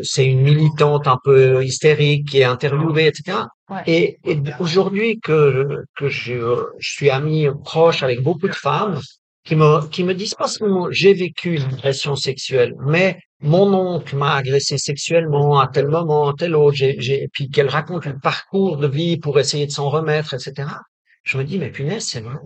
c'est 0.02 0.26
une 0.26 0.40
militante 0.42 1.06
un 1.06 1.18
peu 1.22 1.64
hystérique 1.64 2.28
qui 2.28 2.38
est 2.40 2.44
interviewée, 2.44 3.06
etc. 3.08 3.48
Ouais. 3.70 3.82
Et, 3.86 4.18
et 4.24 4.40
aujourd'hui 4.60 5.20
que 5.20 5.84
que 5.96 6.08
je, 6.08 6.34
je 6.78 6.90
suis 6.90 7.10
ami 7.10 7.46
proche 7.64 8.02
avec 8.02 8.22
beaucoup 8.22 8.48
de 8.48 8.54
femmes 8.54 8.98
qui 9.44 9.56
me 9.56 9.86
qui 9.88 10.04
me 10.04 10.14
disent 10.14 10.34
pas 10.34 10.48
seulement 10.48 10.88
j'ai 10.90 11.14
vécu 11.14 11.56
une 11.56 11.64
agression 11.74 12.16
sexuelle, 12.16 12.74
mais 12.80 13.18
mon 13.40 13.72
oncle 13.74 14.16
m'a 14.16 14.34
agressé 14.36 14.78
sexuellement 14.78 15.60
à 15.60 15.68
tel 15.68 15.88
moment, 15.88 16.28
à 16.30 16.34
tel 16.34 16.54
autre, 16.56 16.76
j'ai, 16.76 16.96
j'ai, 17.00 17.22
et 17.24 17.28
puis 17.32 17.48
qu'elle 17.50 17.68
raconte 17.68 18.06
un 18.06 18.18
parcours 18.18 18.76
de 18.78 18.88
vie 18.88 19.16
pour 19.18 19.38
essayer 19.38 19.66
de 19.66 19.70
s'en 19.72 19.88
remettre, 19.90 20.34
etc. 20.34 20.82
Je 21.24 21.38
me 21.38 21.44
dis 21.44 21.58
mais 21.58 21.70
punaise, 21.70 22.04
c'est 22.06 22.20
vrai. 22.20 22.36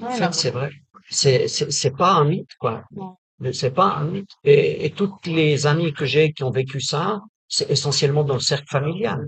En 0.00 0.06
Ouais, 0.06 0.12
fait, 0.12 0.24
non. 0.26 0.32
c'est 0.32 0.50
vrai. 0.50 0.70
C'est 1.08 1.48
c'est 1.48 1.70
c'est 1.72 1.96
pas 1.96 2.12
un 2.12 2.24
mythe 2.24 2.54
quoi. 2.58 2.82
Mais 3.40 3.52
C'est 3.52 3.70
pas 3.72 4.02
mythe. 4.04 4.30
Et, 4.44 4.84
et 4.86 4.90
toutes 4.90 5.26
les 5.26 5.66
amies 5.66 5.92
que 5.92 6.04
j'ai 6.04 6.32
qui 6.32 6.42
ont 6.44 6.50
vécu 6.50 6.80
ça, 6.80 7.20
c'est 7.48 7.70
essentiellement 7.70 8.22
dans 8.24 8.34
le 8.34 8.40
cercle 8.40 8.68
familial. 8.68 9.26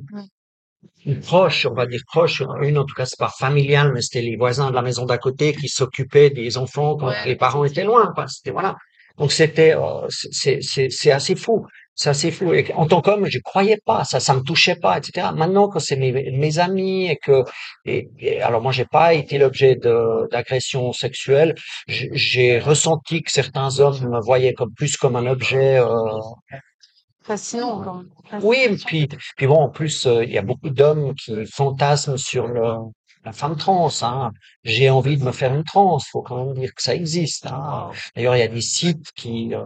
Une 1.05 1.21
proche, 1.21 1.67
on 1.67 1.75
va 1.75 1.87
dire 1.87 2.01
proche, 2.07 2.43
une 2.63 2.79
en 2.79 2.85
tout 2.85 2.95
cas 2.95 3.07
c'est 3.07 3.19
pas 3.19 3.33
familial, 3.39 3.93
mais 3.93 4.03
c'était 4.03 4.23
les 4.23 4.37
voisins 4.37 4.71
de 4.71 4.75
la 4.75 4.83
maison 4.83 5.05
d'à 5.07 5.19
côté 5.19 5.53
qui 5.55 5.69
s'occupaient 5.69 6.31
des 6.31 6.57
enfants 6.59 6.97
quand 6.97 7.09
Ouais. 7.09 7.27
les 7.27 7.37
parents 7.37 7.65
étaient 7.65 7.85
loin. 7.85 8.13
quoi. 8.15 8.27
C'était 8.29 8.51
voilà. 8.51 8.77
Donc 9.19 9.31
c'était, 9.33 9.75
c'est 10.09 10.61
c'est 10.63 11.11
assez 11.11 11.35
fou. 11.37 11.67
C'est 12.03 12.11
assez 12.11 12.33
fou. 12.33 12.53
Et 12.53 12.73
en 12.75 12.87
tant 12.87 13.01
qu'homme, 13.01 13.27
je 13.27 13.39
croyais 13.39 13.79
pas, 13.87 14.03
ça, 14.03 14.19
ça 14.19 14.35
me 14.35 14.41
touchait 14.41 14.75
pas, 14.75 14.99
etc. 14.99 15.29
Maintenant, 15.37 15.69
quand 15.69 15.79
c'est 15.79 15.95
mes, 15.95 16.13
mes 16.33 16.59
amis 16.59 17.07
et 17.07 17.17
que, 17.17 17.45
et, 17.85 18.09
et 18.19 18.43
alors 18.43 18.61
moi, 18.61 18.73
j'ai 18.73 18.87
pas 18.87 19.15
été 19.15 19.39
l'objet 19.39 19.77
d'agressions 19.77 20.93
sexuelles. 20.93 21.55
J'ai 21.87 22.59
ressenti 22.59 23.23
que 23.23 23.31
certains 23.31 23.79
hommes 23.79 24.09
me 24.11 24.21
voyaient 24.21 24.53
comme 24.53 24.73
plus 24.75 24.97
comme 24.97 25.15
un 25.15 25.27
objet. 25.29 25.79
euh, 25.79 26.19
Fascinant, 27.23 27.81
quand 27.85 27.95
même. 27.99 28.09
oui, 28.43 28.57
Fascinant. 28.63 28.79
puis, 28.85 29.09
puis 29.37 29.47
bon, 29.47 29.61
en 29.61 29.69
plus, 29.69 30.07
euh, 30.07 30.25
il 30.25 30.33
y 30.33 30.39
a 30.39 30.43
beaucoup 30.43 30.71
d'hommes 30.71 31.15
qui 31.15 31.47
fantasment 31.47 32.17
sur 32.17 32.49
le, 32.49 32.65
la 33.25 33.31
femme 33.33 33.57
trans. 33.57 33.91
Hein. 34.03 34.33
J'ai 34.65 34.91
envie 34.91 35.17
de 35.19 35.23
me 35.25 35.31
faire 35.31 35.55
une 35.55 35.63
trans. 35.63 36.01
Faut 36.01 36.23
quand 36.23 36.45
même 36.47 36.55
dire 36.55 36.75
que 36.75 36.83
ça 36.83 36.97
existe. 36.97 37.47
Hein. 37.47 37.91
D'ailleurs, 38.17 38.35
il 38.35 38.41
y 38.41 38.43
a 38.43 38.49
des 38.49 38.61
sites 38.61 39.13
qui, 39.15 39.55
euh, 39.55 39.65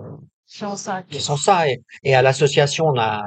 Qui 1.11 1.21
sont 1.21 1.37
ça. 1.37 1.69
Et, 1.69 1.83
et 2.03 2.15
à 2.15 2.23
l'association, 2.23 2.87
on 2.87 2.99
a 2.99 3.23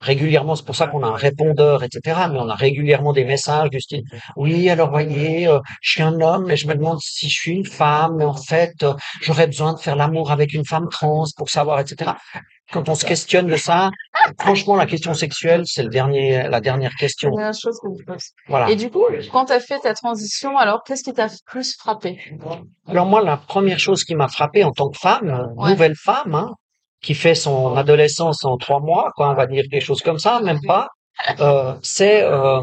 régulièrement, 0.00 0.56
c'est 0.56 0.64
pour 0.64 0.76
ça 0.76 0.86
qu'on 0.86 1.02
a 1.02 1.08
un 1.08 1.16
répondeur, 1.16 1.82
etc. 1.84 2.20
Mais 2.32 2.38
on 2.38 2.48
a 2.48 2.54
régulièrement 2.54 3.12
des 3.12 3.24
messages 3.24 3.70
du 3.70 3.80
style, 3.80 4.02
oui, 4.36 4.70
alors 4.70 4.90
voyez, 4.90 5.46
euh, 5.46 5.60
je 5.82 5.92
suis 5.92 6.02
un 6.02 6.20
homme, 6.20 6.46
mais 6.46 6.56
je 6.56 6.66
me 6.66 6.74
demande 6.74 7.00
si 7.00 7.28
je 7.28 7.34
suis 7.34 7.52
une 7.52 7.66
femme, 7.66 8.16
mais 8.16 8.24
en 8.24 8.34
fait, 8.34 8.82
euh, 8.82 8.94
j'aurais 9.20 9.46
besoin 9.46 9.74
de 9.74 9.78
faire 9.78 9.96
l'amour 9.96 10.30
avec 10.30 10.54
une 10.54 10.64
femme 10.64 10.88
trans 10.90 11.24
pour 11.36 11.50
savoir, 11.50 11.80
etc. 11.80 12.12
Quand 12.72 12.88
on 12.88 12.94
se 12.94 13.04
questionne 13.04 13.46
de 13.46 13.56
ça, 13.56 13.90
franchement, 14.38 14.76
la 14.76 14.86
question 14.86 15.14
sexuelle, 15.14 15.62
c'est 15.66 15.82
le 15.82 15.88
dernier, 15.88 16.48
la 16.48 16.60
dernière 16.60 16.94
question. 16.96 17.30
La 17.36 17.52
chose. 17.52 17.78
Voilà. 18.48 18.70
Et 18.70 18.76
du 18.76 18.90
coup, 18.90 19.04
quand 19.32 19.46
tu 19.46 19.52
as 19.52 19.60
fait 19.60 19.78
ta 19.80 19.94
transition, 19.94 20.56
alors 20.58 20.82
qu'est-ce 20.84 21.02
qui 21.04 21.12
t'a 21.12 21.28
plus 21.46 21.76
frappé? 21.76 22.18
Alors 22.86 23.06
moi, 23.06 23.22
la 23.22 23.36
première 23.36 23.78
chose 23.78 24.04
qui 24.04 24.14
m'a 24.14 24.28
frappé 24.28 24.64
en 24.64 24.72
tant 24.72 24.88
que 24.90 24.98
femme, 24.98 25.52
Ouais. 25.56 25.70
nouvelle 25.70 25.94
femme, 25.96 26.34
hein, 26.34 26.50
qui 27.02 27.14
fait 27.14 27.34
son 27.34 27.76
adolescence 27.76 28.44
en 28.44 28.56
trois 28.58 28.80
mois, 28.80 29.10
quoi, 29.16 29.30
on 29.30 29.34
va 29.34 29.46
dire 29.46 29.64
des 29.70 29.80
choses 29.80 30.02
comme 30.02 30.18
ça, 30.18 30.40
même 30.40 30.60
pas, 30.66 30.88
euh, 31.40 31.74
c'est, 31.82 32.22
euh, 32.22 32.60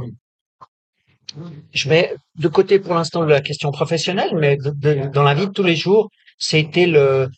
je 1.74 1.90
mets 1.90 2.14
de 2.36 2.48
côté 2.48 2.80
pour 2.80 2.94
l'instant 2.96 3.24
la 3.24 3.42
question 3.42 3.72
professionnelle, 3.72 4.32
mais 4.36 4.58
de- 4.58 4.72
de- 4.72 5.08
dans 5.08 5.24
la 5.24 5.34
vie 5.34 5.48
de 5.48 5.52
tous 5.52 5.64
les 5.64 5.76
jours, 5.76 6.10
c'était 6.38 6.86
le 6.88 7.30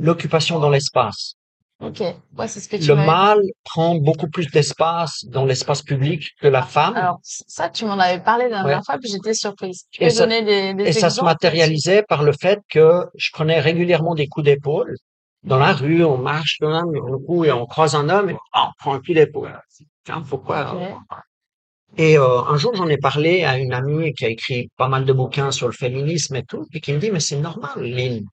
l'occupation 0.00 0.60
dans 0.60 0.70
l'espace. 0.70 1.34
Ok, 1.80 2.00
ouais, 2.00 2.48
c'est 2.48 2.58
ce 2.58 2.68
que 2.68 2.76
tu 2.76 2.88
Le 2.88 2.96
mâle 2.96 3.40
prend 3.64 3.94
beaucoup 3.94 4.28
plus 4.28 4.48
d'espace 4.48 5.24
dans 5.26 5.44
l'espace 5.44 5.82
public 5.82 6.30
que 6.40 6.48
la 6.48 6.62
femme. 6.62 6.96
Alors 6.96 7.20
ça, 7.22 7.68
tu 7.68 7.84
m'en 7.84 7.98
avais 7.98 8.20
parlé 8.20 8.44
la 8.48 8.62
dernière 8.62 8.78
Ouais. 8.78 8.82
fois, 8.84 8.98
puis 8.98 9.08
j'étais 9.08 9.32
surprise. 9.32 9.84
Tu 9.92 10.02
Et 10.02 10.10
ça- 10.10 10.26
des, 10.26 10.74
des 10.74 10.84
Et 10.88 10.92
ça 10.92 11.08
se 11.08 11.22
matérialisait 11.22 12.02
par 12.02 12.24
le 12.24 12.32
fait 12.32 12.58
que 12.68 13.06
je 13.14 13.30
prenais 13.32 13.60
régulièrement 13.60 14.16
des 14.16 14.26
coups 14.26 14.46
d'épaule. 14.46 14.96
Dans 15.44 15.58
la 15.58 15.72
rue, 15.72 16.02
on 16.04 16.18
marche, 16.18 16.58
mais 16.60 17.00
du 17.00 17.24
coup, 17.24 17.44
et 17.44 17.52
on 17.52 17.64
croise 17.66 17.94
un 17.94 18.08
homme, 18.08 18.30
et 18.30 18.36
ah, 18.52 18.70
on 18.70 18.72
prend 18.78 18.94
un 18.94 18.98
coup 19.00 19.14
d'épaule. 19.14 19.56
Pourquoi? 20.28 20.74
Ok. 20.74 20.80
Et 21.96 22.18
euh, 22.18 22.40
un 22.42 22.56
jour, 22.56 22.74
j'en 22.74 22.88
ai 22.88 22.98
parlé 22.98 23.44
à 23.44 23.56
une 23.56 23.72
amie 23.72 24.12
qui 24.14 24.24
a 24.24 24.28
écrit 24.28 24.68
pas 24.76 24.88
mal 24.88 25.04
de 25.04 25.12
bouquins 25.12 25.52
sur 25.52 25.68
le 25.68 25.72
féminisme 25.72 26.34
et 26.34 26.42
tout, 26.42 26.66
et 26.72 26.80
qui 26.80 26.92
me 26.92 26.98
dit, 26.98 27.10
mais 27.12 27.20
c'est 27.20 27.36
normal, 27.38 27.80
Lynn. 27.82 28.24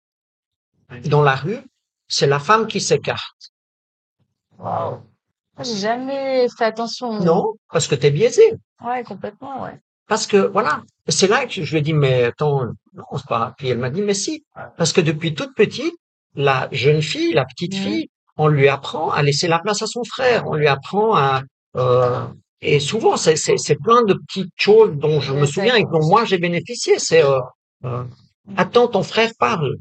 Dans 1.06 1.22
la 1.22 1.36
rue, 1.36 1.60
c'est 2.08 2.28
la 2.28 2.40
femme 2.40 2.68
qui 2.68 2.80
s'écarte. 2.82 3.52
Moi, 4.60 5.02
J'ai 5.64 5.76
jamais 5.78 6.48
fait 6.58 6.66
attention. 6.66 7.20
Non, 7.22 7.54
parce 7.72 7.88
que 7.88 7.96
t'es 7.96 8.12
biaisé. 8.12 8.54
Ouais, 8.84 9.04
complètement, 9.04 9.64
ouais. 9.64 9.80
Parce 10.08 10.28
que, 10.28 10.38
voilà, 10.38 10.84
c'est 11.08 11.28
là 11.28 11.46
que 11.46 11.64
je 11.64 11.72
lui 11.72 11.80
ai 11.80 11.82
dit, 11.82 11.94
mais 11.94 12.26
attends, 12.26 12.66
non, 12.94 13.04
c'est 13.16 13.26
pas. 13.28 13.54
Puis 13.58 13.70
elle 13.70 13.80
m'a 13.80 13.90
dit, 13.90 14.02
mais 14.02 14.14
si. 14.14 14.46
Parce 14.78 14.94
que 14.94 15.02
depuis 15.02 15.34
toute 15.34 15.56
petite, 15.56 15.96
la 16.36 16.68
jeune 16.72 17.02
fille, 17.02 17.34
la 17.34 17.46
petite 17.46 17.74
Mhm. 17.74 17.80
fille, 17.82 18.08
on 18.38 18.48
lui 18.48 18.68
apprend 18.68 19.10
à 19.12 19.24
laisser 19.24 19.48
la 19.48 19.60
place 19.60 19.82
à 19.82 19.88
son 19.88 20.04
frère. 20.04 20.46
On 20.48 20.56
lui 20.56 20.68
apprend 20.68 21.16
à, 21.16 21.42
euh, 21.78 22.28
et 22.62 22.80
souvent, 22.80 23.18
c'est, 23.18 23.36
c'est, 23.38 23.58
c'est 23.58 23.78
plein 23.82 24.04
de 24.04 24.14
petites 24.14 24.52
choses 24.58 24.92
dont 24.94 25.22
je 25.22 25.34
me 25.34 25.46
souviens 25.46 25.76
et 25.76 25.84
dont 25.84 26.06
moi 26.08 26.26
j'ai 26.26 26.38
bénéficié. 26.38 27.00
C'est, 27.00 27.24
euh, 27.24 27.40
euh, 27.86 28.04
attends, 28.58 28.88
ton 28.88 29.04
frère 29.04 29.32
parle. 29.40 29.76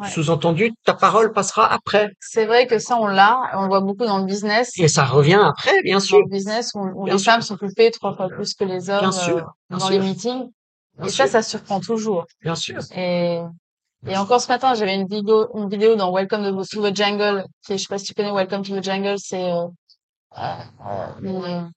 Ouais. 0.00 0.08
Sous-entendu, 0.08 0.72
ta 0.84 0.94
parole 0.94 1.32
passera 1.32 1.70
après. 1.70 2.10
C'est 2.20 2.46
vrai 2.46 2.66
que 2.66 2.78
ça, 2.78 2.96
on 2.96 3.06
l'a, 3.06 3.38
on 3.54 3.62
le 3.62 3.68
voit 3.68 3.80
beaucoup 3.80 4.06
dans 4.06 4.18
le 4.18 4.24
business. 4.24 4.72
Et 4.78 4.88
ça 4.88 5.04
revient 5.04 5.40
après, 5.44 5.82
bien 5.82 5.96
Dans 5.96 6.00
sûr. 6.00 6.18
le 6.20 6.28
business, 6.30 6.70
où, 6.74 7.04
les 7.04 7.18
sûr. 7.18 7.32
femmes 7.32 7.42
sont 7.42 7.56
coupées 7.58 7.90
trois 7.90 8.16
fois 8.16 8.28
plus 8.28 8.54
que 8.54 8.64
les 8.64 8.88
hommes 8.88 9.00
Bien 9.00 9.12
sûr, 9.12 9.36
euh, 9.36 9.42
bien 9.68 9.78
dans 9.78 9.78
sûr. 9.80 9.90
les 9.90 9.98
meetings. 9.98 10.48
Bien 10.96 11.06
et 11.06 11.10
ça, 11.10 11.24
sûr. 11.24 11.28
ça 11.32 11.42
surprend 11.42 11.80
toujours. 11.80 12.24
Bien 12.42 12.54
sûr. 12.54 12.78
Et, 12.96 13.40
et 14.06 14.16
encore 14.16 14.40
ce 14.40 14.48
matin, 14.48 14.72
j'avais 14.74 14.94
une 14.94 15.06
vidéo, 15.06 15.48
une 15.54 15.68
vidéo 15.68 15.96
dans 15.96 16.10
Welcome 16.14 16.64
to 16.64 16.90
the 16.90 16.96
Jungle, 16.96 17.44
qui 17.66 17.74
est, 17.74 17.78
je 17.78 17.82
sais 17.82 17.88
pas 17.88 17.98
si 17.98 18.06
tu 18.06 18.14
connais 18.14 18.32
Welcome 18.32 18.62
to 18.62 18.78
the 18.80 18.82
Jungle, 18.82 19.16
c'est 19.18 19.52
euh, 19.52 19.66
euh, 20.38 21.06
une 21.22 21.70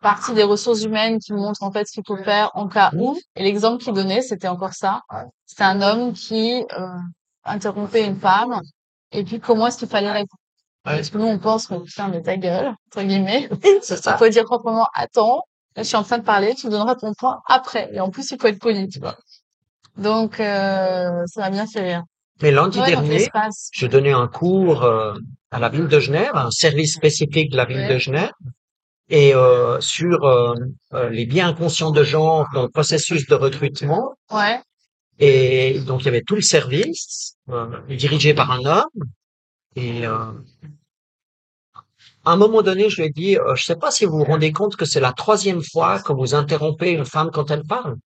partie 0.00 0.34
des 0.34 0.44
ressources 0.44 0.82
humaines 0.82 1.18
qui 1.18 1.32
montre 1.32 1.62
en 1.62 1.72
fait 1.72 1.86
ce 1.86 1.92
qu'il 1.92 2.04
faut 2.06 2.16
faire 2.22 2.50
en 2.54 2.68
cas 2.68 2.90
où. 2.94 3.18
Et 3.36 3.42
l'exemple 3.42 3.82
qu'il 3.82 3.94
donnait, 3.94 4.20
c'était 4.22 4.48
encore 4.48 4.74
ça. 4.74 5.00
C'était 5.46 5.64
un 5.64 5.80
homme 5.82 6.12
qui 6.12 6.64
euh, 6.78 6.86
interrompait 7.48 8.04
une 8.06 8.18
femme, 8.18 8.60
et 9.12 9.24
puis 9.24 9.40
comment 9.40 9.66
est-ce 9.66 9.78
qu'il 9.78 9.88
fallait 9.88 10.10
répondre? 10.10 10.40
Ouais. 10.86 10.96
Parce 10.96 11.10
que 11.10 11.18
nous, 11.18 11.26
on 11.26 11.38
pense 11.38 11.66
que 11.66 11.74
putain, 11.74 12.08
mais 12.08 12.22
ta 12.22 12.36
gueule, 12.36 12.72
entre 12.86 13.02
guillemets. 13.06 13.48
C'est 13.82 14.04
Il 14.06 14.12
faut 14.16 14.28
dire 14.28 14.44
proprement, 14.44 14.86
attends, 14.94 15.42
là, 15.76 15.82
je 15.82 15.88
suis 15.88 15.96
en 15.96 16.02
train 16.04 16.18
de 16.18 16.24
parler, 16.24 16.54
tu 16.54 16.66
me 16.66 16.72
donneras 16.72 16.94
ton 16.94 17.12
point 17.14 17.40
après. 17.48 17.90
Et 17.92 18.00
en 18.00 18.10
plus, 18.10 18.30
il 18.30 18.40
faut 18.40 18.46
être 18.46 18.60
poli, 18.60 18.88
tu 18.88 18.98
vois. 19.00 19.16
Donc, 19.96 20.38
euh, 20.40 21.24
ça 21.26 21.40
m'a 21.40 21.50
bien 21.50 21.66
fait 21.66 21.80
rire. 21.80 22.02
Mais 22.40 22.52
lundi 22.52 22.78
Ouais, 22.78 22.86
dernier, 22.86 23.28
je 23.72 23.86
donnais 23.88 24.12
un 24.12 24.28
cours 24.28 24.84
euh, 24.84 25.14
à 25.50 25.58
la 25.58 25.68
ville 25.68 25.88
de 25.88 25.98
Genève, 25.98 26.30
un 26.34 26.50
service 26.52 26.94
spécifique 26.94 27.50
de 27.50 27.56
la 27.56 27.64
ville 27.64 27.78
Ouais. 27.78 27.94
de 27.94 27.98
Genève, 27.98 28.30
et 29.08 29.34
euh, 29.34 29.80
sur 29.80 30.20
les 31.10 31.26
biens 31.26 31.48
inconscients 31.48 31.90
de 31.90 32.04
genre 32.04 32.46
dans 32.54 32.62
le 32.62 32.68
processus 32.68 33.26
de 33.26 33.34
recrutement. 33.34 34.14
Ouais. 34.30 34.60
Et 35.18 35.80
donc 35.80 36.02
il 36.02 36.04
y 36.06 36.08
avait 36.08 36.22
tout 36.22 36.36
le 36.36 36.42
service 36.42 37.36
euh, 37.50 37.80
dirigé 37.88 38.34
par 38.34 38.50
un 38.52 38.64
homme. 38.64 39.04
Et 39.76 40.06
euh, 40.06 40.32
à 42.24 42.32
un 42.32 42.36
moment 42.36 42.62
donné, 42.62 42.90
je 42.90 42.96
lui 43.00 43.08
ai 43.08 43.10
dit, 43.10 43.36
euh, 43.36 43.54
je 43.54 43.64
sais 43.64 43.76
pas 43.76 43.90
si 43.90 44.04
vous 44.04 44.18
vous 44.18 44.24
rendez 44.24 44.52
compte 44.52 44.76
que 44.76 44.84
c'est 44.84 45.00
la 45.00 45.12
troisième 45.12 45.62
fois 45.62 46.00
que 46.00 46.12
vous 46.12 46.34
interrompez 46.34 46.90
une 46.90 47.04
femme 47.04 47.30
quand 47.32 47.50
elle 47.50 47.64
parle. 47.64 47.96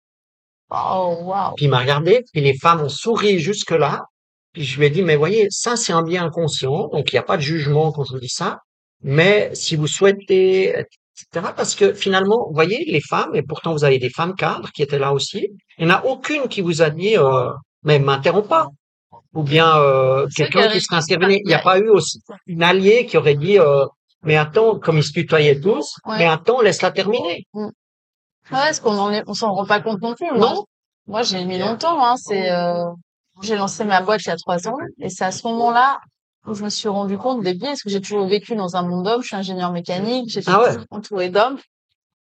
Oh, 0.71 1.19
wow. 1.23 1.55
Puis 1.57 1.67
il 1.67 1.69
m'a 1.69 1.81
regardé, 1.81 2.25
puis 2.33 2.41
les 2.41 2.57
femmes 2.57 2.83
ont 2.83 2.89
souri 2.89 3.39
jusque-là. 3.39 4.05
Puis 4.53 4.65
je 4.65 4.79
lui 4.79 4.87
ai 4.87 4.91
dit, 4.91 5.03
mais 5.03 5.17
voyez, 5.17 5.49
ça 5.51 5.77
c'est 5.77 5.93
un 5.93 6.03
bien 6.03 6.25
inconscient, 6.25 6.89
donc 6.89 7.13
il 7.13 7.15
n'y 7.15 7.19
a 7.19 7.23
pas 7.23 7.37
de 7.37 7.43
jugement 7.43 7.93
quand 7.93 8.05
je 8.05 8.13
vous 8.13 8.21
dis 8.21 8.29
ça. 8.29 8.61
Mais 9.03 9.51
si 9.55 9.77
vous 9.77 9.87
souhaitez, 9.87 10.87
etc., 11.21 11.53
parce 11.57 11.75
que 11.75 11.93
finalement, 11.93 12.47
vous 12.49 12.55
voyez, 12.55 12.85
les 12.87 13.01
femmes, 13.01 13.35
et 13.35 13.43
pourtant 13.43 13.73
vous 13.73 13.85
avez 13.85 13.99
des 13.99 14.11
femmes 14.11 14.35
cadres 14.35 14.71
qui 14.73 14.83
étaient 14.83 14.99
là 14.99 15.13
aussi, 15.13 15.49
il 15.79 15.87
n'y 15.87 15.93
en 15.93 15.97
a 15.97 16.05
aucune 16.05 16.49
qui 16.49 16.61
vous 16.61 16.83
a 16.83 16.91
dit, 16.91 17.17
euh, 17.17 17.51
mais 17.83 17.99
m'interromps 17.99 18.49
pas. 18.49 18.67
Ou 19.35 19.43
bien 19.43 19.79
euh, 19.79 20.27
quelqu'un 20.37 20.69
qui 20.69 20.81
serait 20.81 20.97
intervenu. 20.97 21.37
Il 21.43 21.47
n'y 21.47 21.55
a 21.55 21.59
pas 21.59 21.79
eu 21.79 21.89
aussi 21.89 22.21
une 22.47 22.63
alliée 22.63 23.07
qui 23.07 23.17
aurait 23.17 23.35
dit, 23.35 23.59
euh, 23.59 23.87
mais 24.23 24.37
attends, 24.37 24.79
comme 24.79 24.99
ils 24.99 25.05
se 25.05 25.13
tutoyaient 25.13 25.59
tous, 25.59 25.97
Ouais. 26.05 26.19
mais 26.19 26.27
attends, 26.27 26.61
laisse-la 26.61 26.91
terminer. 26.91 27.47
Ouais, 27.55 27.71
parce 28.51 28.81
qu'on 28.81 28.99
en 28.99 29.11
est, 29.11 29.23
on 29.27 29.35
s'en 29.35 29.53
rend 29.55 29.65
pas 29.67 29.81
compte 29.81 30.03
non 30.03 30.15
plus. 30.15 30.27
Moi, 30.33 30.39
Non. 30.39 30.65
moi, 31.07 31.23
j'ai 31.23 31.45
mis 31.47 31.59
longtemps, 31.59 32.05
hein. 32.05 32.17
C'est, 32.19 32.51
euh, 32.53 32.85
j'ai 33.43 33.57
lancé 33.57 33.85
ma 33.85 34.03
boîte 34.03 34.21
il 34.25 34.29
y 34.29 34.33
a 34.33 34.37
trois 34.37 34.69
ans, 34.69 34.77
et 35.01 35.09
c'est 35.09 35.25
à 35.25 35.33
ce 35.33 35.47
moment-là 35.47 35.99
où 36.47 36.55
je 36.55 36.65
me 36.65 36.69
suis 36.71 36.89
rendu 36.89 37.17
compte 37.19 37.43
des 37.43 37.55
biais, 37.55 37.69
parce 37.69 37.83
que 37.83 37.91
j'ai 37.91 38.01
toujours 38.01 38.27
vécu 38.27 38.55
dans 38.57 38.77
un 38.77 38.83
monde 38.83 39.05
d'hommes. 39.05 39.23
Je 39.23 39.29
suis 39.29 39.37
ingénieur 39.37 39.73
mécanique, 39.73 40.29
j'étais 40.31 40.51
Ah 40.51 40.61
ouais. 40.61 40.69
toujours 40.73 40.87
entourée 40.91 41.29
d'hommes. 41.31 41.59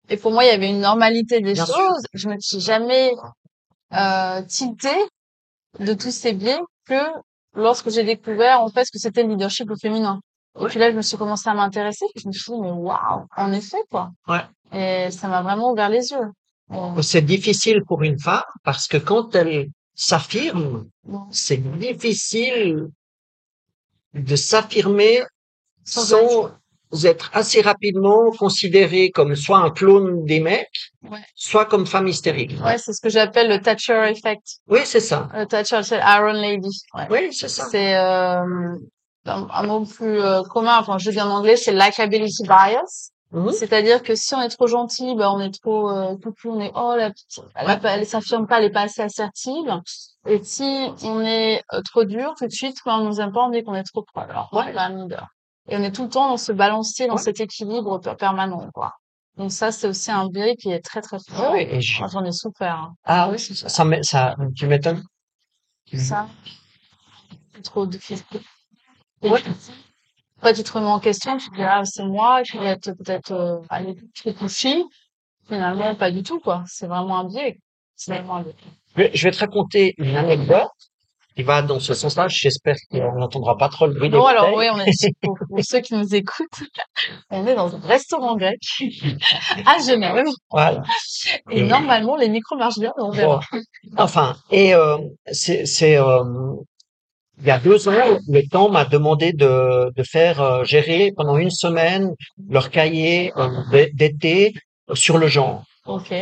Et 0.10 0.18
pour 0.18 0.32
moi, 0.32 0.44
il 0.44 0.48
y 0.48 0.52
avait 0.52 0.70
une 0.70 0.80
normalité 0.80 1.42
des 1.42 1.54
Bien 1.54 1.66
sûr. 1.66 1.76
choses. 1.76 2.04
Je 2.14 2.30
me 2.30 2.40
suis 2.40 2.60
jamais 2.60 3.12
euh, 3.94 4.42
tiltée 4.44 4.90
de 5.80 5.94
tous 5.94 6.12
ces 6.12 6.34
biais 6.34 6.60
que 6.88 7.02
lorsque 7.56 7.90
j'ai 7.90 8.04
découvert 8.04 8.62
en 8.62 8.70
fait 8.70 8.86
ce 8.86 8.92
que 8.92 9.00
c'était 9.00 9.24
le 9.24 9.30
leadership 9.30 9.70
au 9.70 9.76
féminin. 9.76 10.20
Et 10.60 10.66
puis 10.66 10.80
là, 10.80 10.90
je 10.92 10.96
me 10.98 11.02
suis 11.04 11.18
commencé 11.18 11.48
à 11.50 11.54
m'intéresser, 11.54 12.06
puis 12.16 12.24
je 12.24 12.28
me 12.28 12.34
suis 12.34 12.52
dit, 12.52 12.60
mais 12.60 12.72
waouh, 12.72 13.26
en 13.36 13.52
effet, 13.54 13.78
quoi. 13.92 14.10
Ouais. 14.28 14.42
Et 14.74 15.12
ça 15.12 15.28
m'a 15.28 15.42
vraiment 15.44 15.72
ouvert 15.72 15.90
les 15.90 16.10
yeux. 16.10 16.32
Et- 16.74 17.04
C'est 17.04 17.22
difficile 17.22 17.84
pour 17.88 18.02
une 18.02 18.20
femme 18.20 18.42
parce 18.64 18.88
que 18.88 18.98
quand 18.98 19.36
elle 19.36 19.68
s'affirme, 19.94 20.88
bon. 21.04 21.28
c'est 21.32 21.58
difficile 21.78 22.88
de 24.14 24.36
s'affirmer 24.36 25.24
Sans 25.86 26.52
être 27.04 27.30
assez 27.34 27.62
rapidement 27.62 28.32
considérée 28.32 29.12
comme 29.12 29.36
soit 29.36 29.58
un 29.58 29.70
clone 29.72 30.24
des 30.26 30.40
mecs, 30.40 30.70
Ouais. 31.10 31.20
soit 31.36 31.66
comme 31.66 31.86
femme 31.86 32.08
hystérique. 32.08 32.56
Ouais, 32.64 32.78
c'est 32.78 32.94
ce 32.94 33.02
que 33.02 33.10
j'appelle 33.10 33.50
le 33.50 33.60
Thatcher 33.62 34.06
effect. 34.10 34.44
Oui, 34.68 34.80
c'est 34.86 35.02
ça. 35.02 35.28
Le 35.34 35.46
Thatcher, 35.46 35.84
c'est 35.84 36.00
Iron 36.00 36.32
Lady. 36.34 36.82
Ouais. 36.94 37.08
Oui, 37.10 37.34
c'est 37.34 37.50
ça. 37.50 37.68
C'est 37.70 37.96
euh, 37.96 38.42
un, 39.26 39.48
un 39.52 39.64
mot 39.64 39.86
plus 39.86 40.20
euh, 40.22 40.44
commun, 40.44 40.78
enfin 40.80 40.98
je 40.98 41.12
dis 41.12 41.20
en 41.22 41.30
anglais, 41.30 41.58
c'est 41.58 41.74
likability 41.74 42.44
bias. 42.44 43.12
Mhm. 43.31 43.51
C'est-à-dire 43.51 44.03
que 44.03 44.15
si 44.15 44.34
on 44.36 44.41
est 44.41 44.48
trop 44.50 44.67
gentil, 44.67 45.13
ben 45.15 45.29
on 45.29 45.39
est 45.41 45.51
trop 45.62 45.89
euh, 45.89 46.15
coucou, 46.17 46.50
on 46.51 46.62
est 46.62 46.72
oh 46.75 46.96
la 46.98 47.10
petite, 47.12 47.41
elle, 47.55 47.79
elle 47.84 48.05
s'affirme 48.05 48.48
pas, 48.48 48.60
elle 48.60 48.65
est 48.65 48.69
pas 48.69 48.84
assez 48.84 49.01
assertive. 49.01 49.81
Et 50.25 50.41
si 50.43 50.63
on 51.03 51.22
est 51.22 51.62
euh, 51.74 51.81
trop 51.81 52.05
dur, 52.05 52.34
tout 52.38 52.46
de 52.48 52.51
suite, 52.51 52.77
quand 52.84 53.01
on 53.01 53.05
nous 53.05 53.19
aime 53.19 53.34
pas, 53.34 53.41
on 53.43 53.50
dit 53.50 53.63
qu'on 53.63 53.75
est 53.75 53.84
trop 53.84 54.03
proche. 54.03 54.24
Alors, 54.29 54.50
Ouais. 54.53 54.74
un 54.77 54.89
leader. 55.03 55.27
Et 55.69 55.75
on 55.75 55.84
est 55.84 55.91
tout 55.91 56.03
le 56.03 56.10
temps 56.10 56.29
dans 56.29 56.38
ce 56.38 56.53
balancier, 56.53 57.07
dans 57.07 57.15
Ouais. 57.15 57.22
cet 57.22 57.41
équilibre 57.41 57.98
per- 58.00 58.15
permanent, 58.15 58.69
quoi. 58.74 58.93
Donc 59.36 59.51
ça, 59.51 59.72
c'est 59.74 59.88
aussi 59.89 60.10
un 60.10 60.27
biais 60.29 60.55
qui 60.55 60.72
est 60.72 60.79
très 60.79 61.01
très 61.01 61.17
fort. 61.19 61.51
Oui, 61.51 61.67
et 61.69 61.81
je- 61.81 62.03
J'en 62.10 62.24
ai 62.24 62.31
souffert. 62.31 62.75
hein. 62.75 62.93
Ah 63.03 63.29
oui, 63.29 63.38
c'est 63.38 63.53
ça. 63.55 63.67
Ça, 63.69 63.84
m'é- 63.84 64.03
ça, 64.03 64.36
tu 64.55 64.65
m'étonnes. 64.67 65.03
Ça, 65.93 66.27
c'est 67.53 67.62
trop 67.62 67.86
difficile. 67.86 68.24
Ouais. 69.22 69.43
Après, 70.38 70.53
tu 70.53 70.63
te 70.63 70.72
remets 70.72 70.86
en 70.88 71.00
question, 71.00 71.38
tu 71.38 71.50
te 71.50 71.56
dis, 71.56 71.63
ah, 71.63 71.82
c'est 71.84 72.03
moi, 72.06 72.44
je 72.44 72.58
vais 72.58 72.67
être 72.67 72.91
peut-être, 72.94 73.32
euh, 73.32 73.58
aller 73.70 73.96
plus 74.22 74.34
toucher. 74.36 74.84
Finalement, 75.48 75.96
pas 75.96 76.12
du 76.12 76.24
tout, 76.24 76.39
quoi. 76.39 76.63
C'est 76.67 76.88
vraiment 76.88 77.20
un 77.20 77.24
biais. 77.25 77.58
C'est 77.96 78.13
vraiment 78.13 78.36
un 78.38 78.41
biais. 78.44 78.56
Je 78.96 79.01
vais- 79.01 79.12
je 79.13 79.24
vais 79.24 79.32
te 79.32 79.39
raconter 79.39 79.94
une 79.98 80.15
anecdote. 80.15 80.67
qui 81.36 81.44
va 81.44 81.62
dans 81.62 81.79
ce 81.79 81.94
sens-là. 81.94 82.27
J'espère 82.29 82.75
qu'on 82.89 83.13
n'entendra 83.20 83.56
pas 83.58 83.70
trop 83.70 83.86
le 83.86 83.94
bruit 83.94 84.10
des 84.10 84.17
Non, 84.17 84.25
alors 84.25 84.56
oui, 84.58 84.65
on 84.74 84.79
est, 84.79 84.91
pour, 85.22 85.38
pour 85.48 85.60
ceux 85.63 85.82
qui 85.82 85.94
nous 85.94 86.15
écoutent, 86.15 86.48
on 87.29 87.46
est 87.46 87.53
dans 87.53 87.75
un 87.75 87.79
restaurant 87.79 88.36
grec 88.36 88.60
à 89.67 89.77
Genève. 89.79 90.25
Voilà. 90.50 90.82
Et 91.51 91.62
normalement, 91.62 92.15
les 92.15 92.27
micros 92.27 92.58
marchent 92.58 92.79
bien, 92.79 92.91
on 92.98 93.12
verra. 93.12 93.39
Bon. 93.51 93.62
Enfin, 93.98 94.36
et 94.50 94.74
euh, 94.74 94.98
c'est, 95.32 95.67
c'est 95.67 95.98
euh, 95.98 96.24
il 97.39 97.46
y 97.48 97.51
a 97.51 97.60
deux 97.60 97.88
ans, 97.88 98.20
le 98.27 98.41
temps 98.50 98.70
m'a 98.70 98.86
demandé 98.86 99.32
de, 99.34 99.91
de 99.96 100.03
faire 100.03 100.41
euh, 100.41 100.63
gérer 100.63 101.12
pendant 101.15 101.38
une 101.38 101.50
semaine 101.51 102.13
leur 102.50 102.70
cahier 102.72 103.32
euh, 103.38 103.50
d'é- 103.72 103.91
d'été 103.94 104.53
sur 104.94 105.17
le 105.17 105.27
genre. 105.27 105.63
Ok. 105.86 106.13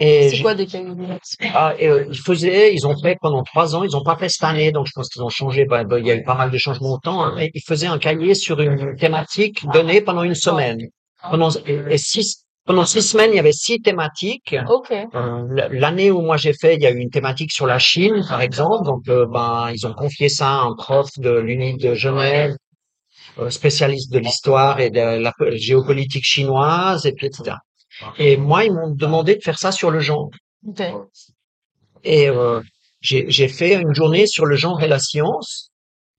C'est 0.00 0.40
quoi 0.42 0.54
des 0.54 0.66
cahiers 0.66 0.86
de 0.88 0.94
notes? 0.94 1.20
Ah, 1.54 1.74
et, 1.78 1.88
euh, 1.88 2.04
ils 2.10 2.18
faisaient, 2.18 2.74
ils 2.74 2.84
ont 2.86 2.96
fait 3.00 3.16
pendant 3.20 3.44
trois 3.44 3.76
ans, 3.76 3.84
ils 3.84 3.96
ont 3.96 4.02
pas 4.02 4.16
fait 4.16 4.28
cette 4.28 4.42
année, 4.42 4.72
donc 4.72 4.86
je 4.86 4.92
pense 4.92 5.08
qu'ils 5.08 5.22
ont 5.22 5.28
changé. 5.28 5.64
bah, 5.66 5.84
il 5.98 6.04
y 6.06 6.10
a 6.10 6.16
eu 6.16 6.24
pas 6.24 6.34
mal 6.34 6.50
de 6.50 6.58
changements 6.58 6.94
au 6.94 6.98
temps. 6.98 7.22
hein, 7.24 7.32
mais 7.36 7.50
ils 7.54 7.62
faisaient 7.62 7.86
un 7.86 7.98
cahier 7.98 8.34
sur 8.34 8.60
une 8.60 8.96
thématique 8.96 9.64
donnée 9.72 10.00
pendant 10.00 10.24
une 10.24 10.34
semaine. 10.34 10.78
Pendant 11.30 11.50
et, 11.66 11.80
et 11.90 11.98
six 11.98 12.43
pendant 12.66 12.84
six 12.86 13.02
semaines, 13.02 13.30
il 13.32 13.36
y 13.36 13.38
avait 13.38 13.52
six 13.52 13.80
thématiques. 13.80 14.54
Ok. 14.68 14.90
Euh, 14.92 15.68
L'année 15.70 16.10
où 16.10 16.20
moi 16.22 16.36
j'ai 16.36 16.52
fait, 16.54 16.76
il 16.76 16.82
y 16.82 16.86
a 16.86 16.90
eu 16.90 16.98
une 16.98 17.10
thématique 17.10 17.52
sur 17.52 17.66
la 17.66 17.78
Chine, 17.78 18.24
par 18.28 18.40
exemple. 18.40 18.84
Donc, 18.84 19.08
euh, 19.08 19.26
ben, 19.26 19.70
ils 19.74 19.86
ont 19.86 19.92
confié 19.94 20.28
ça 20.28 20.48
à 20.48 20.60
un 20.62 20.74
prof 20.74 21.08
de 21.18 21.30
l'Uni 21.30 21.76
de 21.76 21.94
Genève, 21.94 22.56
euh, 23.38 23.50
spécialiste 23.50 24.12
de 24.12 24.18
l'histoire 24.18 24.80
et 24.80 24.90
de 24.90 25.00
la 25.20 25.32
po- 25.36 25.50
géopolitique 25.52 26.24
chinoise, 26.24 27.04
et 27.06 27.12
puis 27.12 27.26
etc. 27.26 27.56
Et 28.18 28.36
moi, 28.36 28.64
ils 28.64 28.72
m'ont 28.72 28.90
demandé 28.90 29.36
de 29.36 29.42
faire 29.42 29.58
ça 29.58 29.70
sur 29.72 29.90
le 29.90 30.00
genre. 30.00 30.30
Ok. 30.66 30.82
Et 32.02 32.28
euh, 32.28 32.60
j'ai 33.00 33.48
fait 33.48 33.74
une 33.74 33.94
journée 33.94 34.26
sur 34.26 34.46
le 34.46 34.56
genre 34.56 34.82
et 34.82 34.88
la 34.88 34.98
science, 34.98 35.70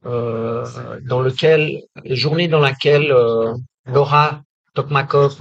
euh, 0.06 0.64
dans 1.08 1.20
lequel, 1.22 1.82
journée 2.06 2.48
dans 2.48 2.60
laquelle 2.60 3.12
euh, 3.12 3.54
Laura 3.88 4.42
Tokmakov 4.76 5.32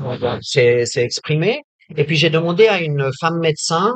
s'est 0.43 0.87
s'est 0.87 1.03
exprimée. 1.05 1.61
Et 1.97 2.05
puis 2.05 2.17
j'ai 2.17 2.31
demandé 2.31 2.67
à 2.69 2.81
une 2.81 3.11
femme 3.21 3.39
médecin 3.41 3.95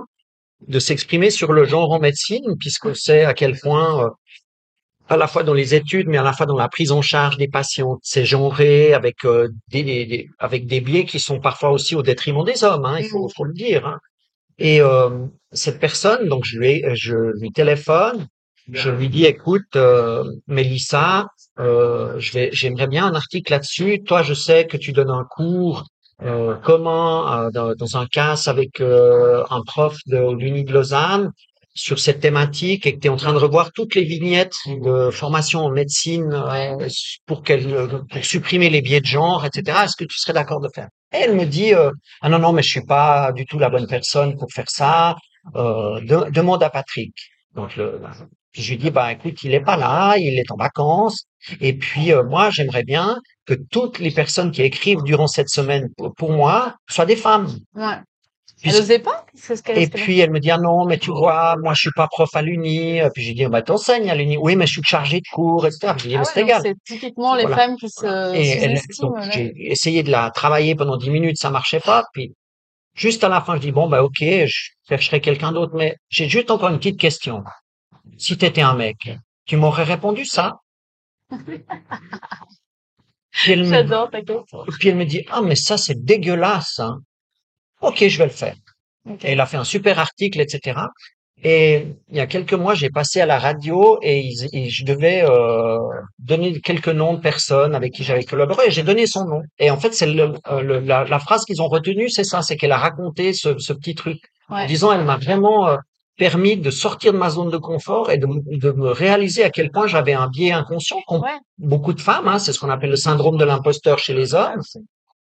de 0.68 0.78
s'exprimer 0.80 1.30
sur 1.30 1.52
le 1.52 1.64
genre 1.64 1.90
en 1.92 2.00
médecine, 2.00 2.44
puisqu'on 2.60 2.94
sait 2.94 3.24
à 3.24 3.34
quel 3.34 3.58
point, 3.60 4.04
euh, 4.04 4.10
à 5.08 5.16
la 5.16 5.26
fois 5.26 5.42
dans 5.42 5.54
les 5.54 5.74
études, 5.74 6.08
mais 6.08 6.18
à 6.18 6.22
la 6.22 6.32
fois 6.34 6.46
dans 6.46 6.56
la 6.56 6.68
prise 6.68 6.92
en 6.92 7.02
charge 7.02 7.36
des 7.38 7.48
patients, 7.48 7.98
c'est 8.02 8.24
genré 8.26 8.92
avec 8.94 9.24
euh, 9.24 9.48
des, 9.68 9.82
des- 9.82 10.06
des- 10.06 10.28
avec 10.38 10.66
des 10.66 10.80
biais 10.80 11.04
qui 11.06 11.18
sont 11.20 11.40
parfois 11.40 11.70
aussi 11.70 11.94
au 11.94 12.02
détriment 12.02 12.44
des 12.44 12.62
hommes, 12.64 12.84
hein, 12.84 12.98
il 13.00 13.08
faut, 13.08 13.28
faut 13.34 13.44
le 13.44 13.54
dire. 13.54 13.86
hein. 13.86 13.98
Et 14.58 14.80
euh, 14.82 15.10
cette 15.52 15.80
personne, 15.80 16.28
donc 16.28 16.44
je 16.44 16.58
lui, 16.58 16.84
je 16.94 17.14
lui 17.40 17.50
téléphone, 17.52 18.26
je 18.72 18.90
lui 18.90 19.08
dis, 19.08 19.24
écoute, 19.24 19.76
euh, 19.76 20.24
Mélissa, 20.46 21.26
euh, 21.58 22.14
j'aimerais 22.18 22.86
bien 22.86 23.06
un 23.06 23.14
article 23.14 23.52
là-dessus. 23.52 24.02
Toi, 24.04 24.22
je 24.22 24.34
sais 24.34 24.66
que 24.66 24.76
tu 24.76 24.92
donnes 24.92 25.10
un 25.10 25.24
cours 25.24 25.84
euh, 26.22 26.56
comment 26.64 27.32
euh, 27.32 27.50
dans, 27.50 27.74
dans 27.74 27.96
un 27.96 28.06
cas 28.06 28.34
avec 28.46 28.80
euh, 28.80 29.44
un 29.50 29.62
prof 29.62 29.96
de 30.06 30.32
l'Uni 30.34 30.64
de 30.64 30.72
Lausanne 30.72 31.30
sur 31.74 32.00
cette 32.00 32.18
thématique 32.20 32.86
et 32.86 32.94
que 32.96 33.00
tu 33.00 33.06
es 33.06 33.10
en 33.10 33.16
train 33.16 33.32
de 33.32 33.38
revoir 33.38 33.70
toutes 33.72 33.94
les 33.94 34.02
vignettes 34.02 34.56
de 34.66 35.10
formation 35.10 35.60
en 35.60 35.70
médecine 35.70 36.32
euh, 36.32 36.88
pour 37.26 37.44
qu'elle 37.44 37.88
pour 38.10 38.24
supprimer 38.24 38.68
les 38.68 38.82
biais 38.82 39.00
de 39.00 39.06
genre, 39.06 39.44
etc. 39.44 39.84
Est-ce 39.84 39.96
que 39.96 40.04
tu 40.04 40.18
serais 40.18 40.32
d'accord 40.32 40.60
de 40.60 40.68
faire? 40.74 40.88
Elle 41.12 41.36
me 41.36 41.44
dit 41.44 41.72
ah 42.20 42.28
non 42.28 42.38
non 42.40 42.52
mais 42.52 42.62
je 42.62 42.68
suis 42.70 42.84
pas 42.84 43.30
du 43.32 43.46
tout 43.46 43.58
la 43.58 43.70
bonne 43.70 43.86
personne 43.86 44.36
pour 44.36 44.50
faire 44.52 44.68
ça. 44.68 45.14
De- 45.54 46.30
demande 46.30 46.62
à 46.64 46.68
Patrick. 46.70 47.14
Donc 47.54 47.76
le, 47.76 48.00
puis 48.52 48.62
je 48.62 48.70
lui 48.70 48.78
dis 48.78 48.90
bah 48.90 49.12
écoute 49.12 49.42
il 49.42 49.54
est 49.54 49.60
pas 49.60 49.76
là, 49.76 50.16
il 50.18 50.38
est 50.38 50.50
en 50.50 50.56
vacances. 50.56 51.24
Et 51.60 51.72
puis 51.74 52.12
euh, 52.12 52.24
moi 52.24 52.50
j'aimerais 52.50 52.82
bien 52.84 53.18
que 53.46 53.54
toutes 53.70 53.98
les 53.98 54.10
personnes 54.10 54.50
qui 54.50 54.62
écrivent 54.62 55.02
durant 55.02 55.26
cette 55.26 55.48
semaine 55.48 55.88
pour, 55.96 56.14
pour 56.14 56.32
moi 56.32 56.74
soient 56.88 57.06
des 57.06 57.16
femmes. 57.16 57.48
Ouais. 57.74 57.96
Puis- 58.60 58.70
Elle 58.74 58.80
osait 58.82 58.98
pas? 58.98 59.24
Ce 59.36 59.52
et 59.70 59.86
puis 59.86 60.18
elle 60.18 60.32
me 60.32 60.40
dit 60.40 60.50
ah 60.50 60.58
non 60.58 60.84
mais 60.84 60.98
tu 60.98 61.10
vois 61.12 61.54
moi 61.62 61.74
je 61.74 61.80
suis 61.82 61.92
pas 61.94 62.08
prof 62.08 62.28
à 62.34 62.42
l'uni. 62.42 63.00
Puis 63.14 63.22
j'ai 63.22 63.34
dit 63.34 63.46
bah 63.46 63.62
t'enseignes 63.62 64.10
à 64.10 64.16
l'uni. 64.16 64.36
Oui 64.36 64.56
mais 64.56 64.66
je 64.66 64.72
suis 64.72 64.82
chargé 64.82 65.18
de 65.20 65.28
cours 65.32 65.64
etc. 65.64 65.92
Je 65.96 66.02
lui 66.02 66.08
dis 66.10 66.16
Ah 66.16 66.20
ouais, 66.20 66.24
c'est 66.34 66.40
égal. 66.42 66.62
C'est 66.64 66.74
typiquement 66.84 67.36
les 67.36 67.42
Voilà. 67.42 67.56
femmes 67.56 67.76
qui 67.76 67.88
se 67.88 68.34
Et 68.34 68.48
elle, 68.48 68.80
donc 69.00 69.16
là. 69.16 69.30
j'ai 69.30 69.52
essayé 69.70 70.02
de 70.02 70.10
la 70.10 70.30
travailler 70.32 70.74
pendant 70.74 70.96
dix 70.96 71.10
minutes, 71.10 71.38
ça 71.38 71.50
marchait 71.50 71.78
pas. 71.78 72.02
Puis 72.12 72.34
juste 72.94 73.22
à 73.22 73.28
la 73.28 73.40
fin, 73.40 73.54
je 73.54 73.60
dis 73.60 73.70
bon 73.70 73.88
bah 73.88 74.02
ok, 74.02 74.16
je 74.20 74.70
chercherai 74.88 75.20
quelqu'un 75.20 75.52
d'autre, 75.52 75.74
mais 75.76 75.94
j'ai 76.08 76.28
juste 76.28 76.50
encore 76.50 76.70
une 76.70 76.78
petite 76.78 76.98
question. 76.98 77.44
Si 78.16 78.36
t'étais 78.38 78.62
un 78.62 78.74
mec, 78.74 79.10
tu 79.44 79.56
m'aurais 79.56 79.84
répondu 79.84 80.24
ça 80.24 80.56
Puis 83.30 83.52
elle 83.52 83.60
me, 83.64 83.68
J'adore 83.70 84.10
ta 84.10 84.22
question. 84.22 84.64
puis 84.78 84.88
elle 84.88 84.96
me 84.96 85.04
dit 85.04 85.24
ah 85.30 85.42
mais 85.42 85.54
ça 85.56 85.76
c'est 85.78 86.02
dégueulasse. 86.04 86.78
Hein. 86.80 86.98
Ok, 87.80 88.06
je 88.08 88.18
vais 88.18 88.24
le 88.24 88.30
faire. 88.30 88.56
Et 89.22 89.32
elle 89.32 89.40
a 89.40 89.46
fait 89.46 89.56
un 89.56 89.64
super 89.64 89.98
article, 89.98 90.40
etc. 90.40 90.80
Et 91.44 91.86
il 92.10 92.16
y 92.16 92.20
a 92.20 92.26
quelques 92.26 92.52
mois, 92.54 92.74
j'ai 92.74 92.90
passé 92.90 93.20
à 93.20 93.26
la 93.26 93.38
radio 93.38 93.98
et, 94.02 94.18
ils- 94.20 94.48
et 94.52 94.68
je 94.68 94.84
devais 94.84 95.22
euh, 95.24 95.78
donner 96.18 96.60
quelques 96.60 96.88
noms 96.88 97.14
de 97.14 97.20
personnes 97.20 97.76
avec 97.76 97.92
qui 97.94 98.02
j'avais 98.02 98.24
collaboré. 98.24 98.66
Et 98.66 98.70
j'ai 98.72 98.82
donné 98.82 99.06
son 99.06 99.24
nom. 99.24 99.42
Et 99.60 99.70
en 99.70 99.78
fait, 99.78 99.94
c'est 99.94 100.06
le, 100.06 100.32
euh, 100.48 100.60
le- 100.62 100.80
la, 100.80 101.04
la 101.04 101.18
phrase 101.20 101.44
qu'ils 101.44 101.62
ont 101.62 101.68
retenue, 101.68 102.10
c'est 102.10 102.24
ça, 102.24 102.42
c'est 102.42 102.56
qu'elle 102.56 102.72
a 102.72 102.76
raconté 102.78 103.32
ce, 103.34 103.56
ce 103.58 103.72
petit 103.72 103.94
truc 103.94 104.18
en 104.48 104.56
Ouais. 104.56 104.66
disant, 104.66 104.92
elle 104.92 105.04
m'a 105.04 105.16
vraiment 105.16 105.68
euh, 105.68 105.76
permis 106.18 106.56
de 106.56 106.70
sortir 106.70 107.12
de 107.12 107.18
ma 107.18 107.30
zone 107.30 107.50
de 107.50 107.56
confort 107.56 108.10
et 108.10 108.18
de, 108.18 108.26
me 108.72 108.90
réaliser 108.90 109.44
à 109.44 109.50
quel 109.50 109.70
point 109.70 109.86
j'avais 109.86 110.12
un 110.12 110.28
biais 110.28 110.52
inconscient 110.52 111.00
qu'ont 111.06 111.20
Ouais. 111.22 111.38
beaucoup 111.56 111.92
de 111.94 112.00
femmes. 112.00 112.28
Hein, 112.28 112.38
c'est 112.38 112.52
ce 112.52 112.58
qu'on 112.58 112.70
appelle 112.70 112.90
le 112.90 112.96
syndrome 112.96 113.38
de 113.38 113.44
l'imposteur 113.44 113.98
chez 113.98 114.14
les 114.14 114.34
hommes 114.34 114.62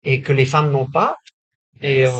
et 0.04 0.20
que 0.20 0.32
les 0.32 0.44
femmes 0.44 0.70
n'ont 0.70 0.90
pas. 0.90 1.16
Et, 1.80 2.04
euh, 2.04 2.10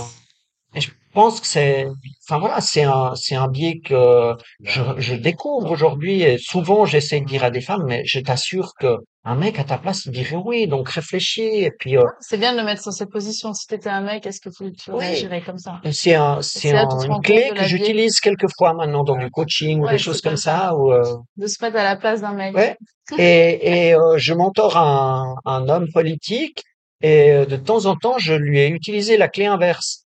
pense 1.21 1.41
que 1.43 1.47
c'est, 1.55 1.87
enfin 2.25 2.39
voilà, 2.39 2.61
c'est 2.61 2.85
un, 2.85 3.13
c'est 3.23 3.35
un 3.45 3.49
biais 3.57 3.77
que 3.89 4.35
je, 4.73 4.81
je 4.99 5.15
découvre 5.29 5.69
aujourd'hui. 5.77 6.17
Et 6.29 6.37
souvent, 6.39 6.81
j'essaie 6.93 7.21
de 7.21 7.27
dire 7.35 7.43
à 7.45 7.51
des 7.51 7.61
femmes, 7.69 7.85
mais 7.91 8.01
je 8.13 8.21
t'assure 8.21 8.69
que 8.81 8.93
un 9.25 9.35
mec 9.35 9.59
à 9.59 9.65
ta 9.65 9.79
place, 9.85 10.01
dirait 10.09 10.43
oui. 10.51 10.67
Donc 10.69 10.89
réfléchis. 10.89 11.53
Et 11.69 11.73
puis 11.79 11.97
euh, 11.97 12.05
C'est 12.29 12.39
bien 12.45 12.53
de 12.55 12.59
le 12.61 12.65
mettre 12.65 12.83
dans 12.85 12.93
cette 13.01 13.11
position. 13.11 13.53
Si 13.53 13.67
t'étais 13.67 13.91
un 13.91 14.05
mec, 14.11 14.21
est-ce 14.29 14.41
que 14.45 14.49
tu, 14.57 14.73
tu 14.81 14.91
Oui. 14.93 14.99
réagirais 15.07 15.43
comme 15.49 15.59
ça? 15.67 15.73
C'est 16.03 16.15
un, 16.15 16.41
c'est 16.41 16.73
un- 16.73 16.89
une 17.11 17.21
clé 17.29 17.51
que 17.57 17.65
j'utilise 17.65 18.21
quelquefois 18.21 18.73
maintenant 18.75 19.05
dans 19.05 19.17
du 19.25 19.31
coaching 19.31 19.81
ou 19.83 19.89
des 19.89 19.99
choses 20.07 20.21
comme 20.27 20.37
ça. 20.49 20.75
Où, 20.77 20.93
euh, 20.93 21.03
De 21.37 21.47
se 21.47 21.57
mettre 21.63 21.77
à 21.79 21.85
la 21.93 21.97
place 21.97 22.21
d'un 22.21 22.33
mec. 22.43 22.55
Ouais. 22.57 22.77
Et, 23.19 23.89
et 23.89 23.95
euh, 23.95 24.17
je 24.19 24.33
mentore 24.35 24.77
un, 24.77 25.35
un 25.57 25.69
homme 25.69 25.89
politique 25.93 26.63
et 27.03 27.31
euh, 27.33 27.45
de 27.47 27.57
temps 27.57 27.85
en 27.87 27.97
temps, 27.97 28.19
je 28.19 28.35
lui 28.35 28.61
ai 28.61 28.69
utilisé 28.69 29.17
la 29.17 29.29
clé 29.29 29.47
inverse. 29.47 30.05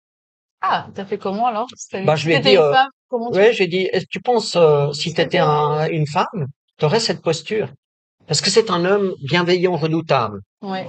Ah, 0.62 0.86
t'as 0.94 1.04
fait 1.04 1.18
comment 1.18 1.46
alors? 1.46 1.66
Bah, 2.04 2.14
je 2.14 2.26
lui 2.26 2.34
ai 2.34 2.36
t'étais 2.36 2.50
dit, 2.50 2.56
euh, 2.56 2.72
femme, 2.72 2.90
tu 3.10 3.36
Ouais, 3.36 3.52
j'ai 3.52 3.66
dit, 3.66 3.88
est-ce 3.92 4.04
que 4.04 4.10
tu 4.10 4.20
penses 4.20 4.54
euh, 4.56 4.92
si 4.92 5.12
tu 5.12 5.20
étais 5.20 5.40
une 5.40 6.06
femme, 6.06 6.46
tu 6.78 6.84
aurais 6.84 7.00
cette 7.00 7.20
posture? 7.20 7.68
Parce 8.26 8.40
que 8.40 8.48
c'est 8.48 8.70
un 8.70 8.84
homme 8.84 9.12
bienveillant, 9.24 9.76
redoutable, 9.76 10.40
Ouais. 10.62 10.88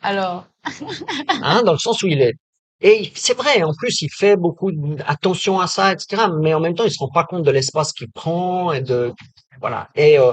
Alors, 0.00 0.46
hein, 1.42 1.62
dans 1.62 1.72
le 1.72 1.78
sens 1.78 2.02
où 2.02 2.06
il 2.08 2.20
est. 2.22 2.34
Et 2.80 3.12
c'est 3.14 3.36
vrai, 3.36 3.62
en 3.62 3.72
plus, 3.74 4.02
il 4.02 4.08
fait 4.10 4.36
beaucoup 4.36 4.72
attention 5.06 5.60
à 5.60 5.68
ça, 5.68 5.92
etc. 5.92 6.24
Mais 6.40 6.54
en 6.54 6.58
même 6.60 6.74
temps, 6.74 6.84
il 6.84 6.90
se 6.90 6.98
rend 6.98 7.10
pas 7.10 7.22
compte 7.24 7.44
de 7.44 7.50
l'espace 7.52 7.92
qu'il 7.92 8.10
prend 8.10 8.72
et 8.72 8.80
de, 8.80 9.12
voilà. 9.60 9.88
Et 9.94 10.18
euh, 10.18 10.32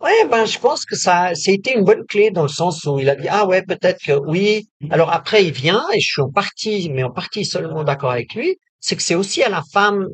ouais, 0.00 0.26
ben, 0.28 0.44
je 0.44 0.58
pense 0.58 0.84
que 0.84 0.96
ça, 0.96 1.34
ça 1.34 1.50
a 1.50 1.54
été 1.54 1.74
une 1.76 1.84
bonne 1.84 2.04
clé 2.06 2.30
dans 2.30 2.42
le 2.42 2.48
sens 2.48 2.84
où 2.84 2.98
il 2.98 3.08
a 3.08 3.16
dit, 3.16 3.28
ah 3.28 3.46
ouais, 3.46 3.62
peut-être 3.62 3.98
que 4.04 4.12
oui. 4.12 4.68
Alors 4.90 5.10
après, 5.12 5.44
il 5.44 5.52
vient 5.52 5.82
et 5.94 6.00
je 6.00 6.06
suis 6.12 6.22
en 6.22 6.30
partie, 6.30 6.90
mais 6.90 7.02
en 7.02 7.10
partie 7.10 7.44
seulement 7.44 7.84
d'accord 7.84 8.10
avec 8.12 8.34
lui. 8.34 8.56
C'est 8.80 8.96
que 8.96 9.02
c'est 9.02 9.14
aussi 9.14 9.42
à 9.42 9.48
la 9.48 9.62
femme 9.72 10.06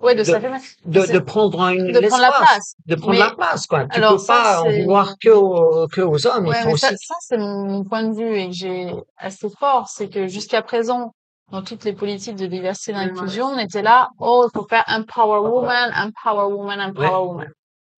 ouais, 0.00 0.14
de, 0.14 0.22
De- 0.22 1.06
de, 1.06 1.12
de 1.12 1.18
prendre 1.18 1.60
un, 1.62 1.74
de 1.74 2.00
prendre 2.06 2.22
la 2.22 2.32
place. 2.32 2.74
de 2.86 2.94
prendre 2.94 3.12
Mais- 3.12 3.18
la 3.18 3.30
place, 3.34 3.66
quoi. 3.66 3.86
Tu 3.86 3.96
alors 3.98 4.12
peux 4.12 4.18
ça, 4.18 4.34
pas 4.34 4.60
en 4.62 4.70
vouloir 4.70 5.14
que 5.20 5.30
aux, 5.30 5.88
que 5.88 6.00
aux 6.00 6.26
hommes. 6.26 6.46
Ouais, 6.46 6.64
mais 6.64 6.72
aussi. 6.74 6.82
ça, 6.86 6.90
ça 6.90 7.14
c'est 7.20 7.38
mon, 7.38 7.64
mon 7.64 7.84
point 7.84 8.04
de 8.04 8.14
vue 8.14 8.36
et 8.38 8.46
que 8.48 8.54
j'ai 8.54 8.92
assez 9.16 9.48
fort, 9.58 9.88
c'est 9.88 10.08
que 10.08 10.26
jusqu'à 10.28 10.62
présent, 10.62 11.12
dans 11.50 11.62
toutes 11.62 11.84
les 11.84 11.94
politiques 11.94 12.36
de 12.36 12.46
diversité 12.46 12.90
et 12.92 12.94
d'inclusion, 12.94 13.46
on 13.46 13.58
était 13.58 13.82
là, 13.82 14.08
oh, 14.20 14.46
il 14.46 14.56
faut 14.56 14.66
faire 14.68 14.84
empower 14.86 15.40
woman, 15.40 15.90
empower 15.96 16.52
woman, 16.52 16.80
empower 16.80 17.06
Ouais. 17.08 17.14
woman. 17.16 17.48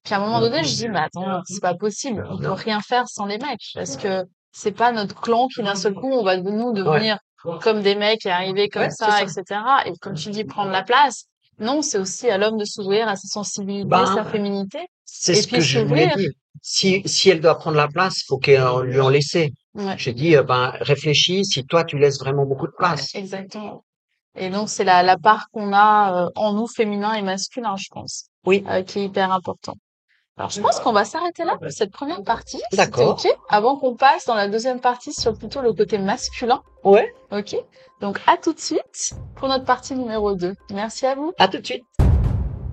Puis 0.03 0.13
à 0.13 0.17
un 0.17 0.19
moment 0.21 0.39
donné, 0.39 0.63
je 0.63 0.75
dis, 0.75 0.89
mais 0.89 0.99
attends, 0.99 1.41
c'est 1.45 1.61
pas 1.61 1.75
possible, 1.75 2.25
on 2.29 2.37
peut 2.37 2.51
rien 2.51 2.79
faire 2.81 3.07
sans 3.07 3.25
les 3.25 3.37
mecs, 3.37 3.61
parce 3.75 3.97
que 3.97 4.25
c'est 4.51 4.71
pas 4.71 4.91
notre 4.91 5.19
clan 5.21 5.47
qui 5.47 5.61
d'un 5.63 5.75
seul 5.75 5.93
coup, 5.93 6.11
on 6.11 6.23
va 6.23 6.37
nous 6.37 6.73
devenir 6.73 7.17
comme 7.61 7.81
des 7.81 7.95
mecs 7.95 8.25
et 8.25 8.31
arriver 8.31 8.69
comme 8.69 8.83
Ouais, 8.83 8.89
ça, 8.89 9.21
etc. 9.21 9.43
Et 9.85 9.93
comme 9.99 10.13
tu 10.15 10.29
dis, 10.29 10.43
prendre 10.43 10.71
la 10.71 10.83
place. 10.83 11.25
Non, 11.59 11.81
c'est 11.81 11.97
aussi 11.99 12.29
à 12.29 12.37
l'homme 12.37 12.57
de 12.57 12.65
s'ouvrir 12.65 13.07
à 13.07 13.15
sa 13.15 13.27
sensibilité, 13.27 13.87
Ben, 13.87 14.05
sa 14.05 14.23
féminité. 14.25 14.79
C'est 15.05 15.35
ce 15.35 15.47
puis 15.47 15.57
que 15.57 15.61
je 15.61 15.79
voulais 15.79 16.09
dire. 16.15 16.31
Si, 16.63 17.01
si 17.05 17.29
elle 17.29 17.41
doit 17.41 17.57
prendre 17.57 17.77
la 17.77 17.87
place, 17.87 18.23
faut 18.27 18.37
qu'elle 18.37 18.63
lui 18.83 18.99
en 18.99 19.09
laisse. 19.09 19.33
Ouais. 19.35 19.95
J'ai 19.97 20.13
dit, 20.13 20.35
euh, 20.35 20.43
ben, 20.43 20.73
réfléchis 20.81 21.45
si 21.45 21.65
toi, 21.65 21.83
tu 21.83 21.97
laisses 21.97 22.19
vraiment 22.19 22.45
beaucoup 22.45 22.67
de 22.67 22.73
place. 22.77 23.13
Exactement. 23.15 23.83
Et 24.35 24.49
donc, 24.49 24.69
c'est 24.69 24.83
la, 24.83 25.01
la 25.03 25.17
part 25.17 25.47
qu'on 25.51 25.73
a 25.73 26.25
euh, 26.25 26.29
en 26.35 26.53
nous, 26.53 26.67
féminin 26.67 27.13
et 27.13 27.21
masculin, 27.21 27.75
je 27.77 27.87
pense, 27.91 28.25
Oui. 28.45 28.63
euh, 28.69 28.83
qui 28.83 28.99
est 28.99 29.05
hyper 29.05 29.31
important. 29.31 29.75
Alors, 30.41 30.49
je 30.49 30.59
pense 30.59 30.79
qu'on 30.79 30.91
va 30.91 31.05
s'arrêter 31.05 31.43
là 31.43 31.55
pour 31.55 31.69
cette 31.69 31.91
première 31.91 32.23
partie. 32.23 32.59
si 32.71 32.75
D'accord. 32.75 33.09
OK, 33.09 33.31
avant 33.47 33.77
qu'on 33.77 33.93
passe 33.93 34.25
dans 34.25 34.33
la 34.33 34.47
deuxième 34.47 34.79
partie 34.79 35.13
sur 35.13 35.37
plutôt 35.37 35.61
le 35.61 35.71
côté 35.71 35.99
masculin. 35.99 36.63
Ouais, 36.83 37.13
OK? 37.31 37.55
Donc, 37.99 38.19
à 38.25 38.37
tout 38.37 38.51
de 38.51 38.59
suite 38.59 39.13
pour 39.35 39.49
notre 39.49 39.65
partie 39.65 39.93
numéro 39.93 40.33
2. 40.33 40.55
Merci 40.73 41.05
à 41.05 41.13
vous. 41.13 41.31
à 41.37 41.47
tout 41.47 41.59
de 41.59 41.65
suite. 41.67 41.83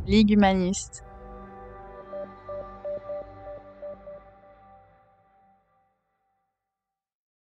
Ligue 0.07 0.31
humaniste. 0.31 1.05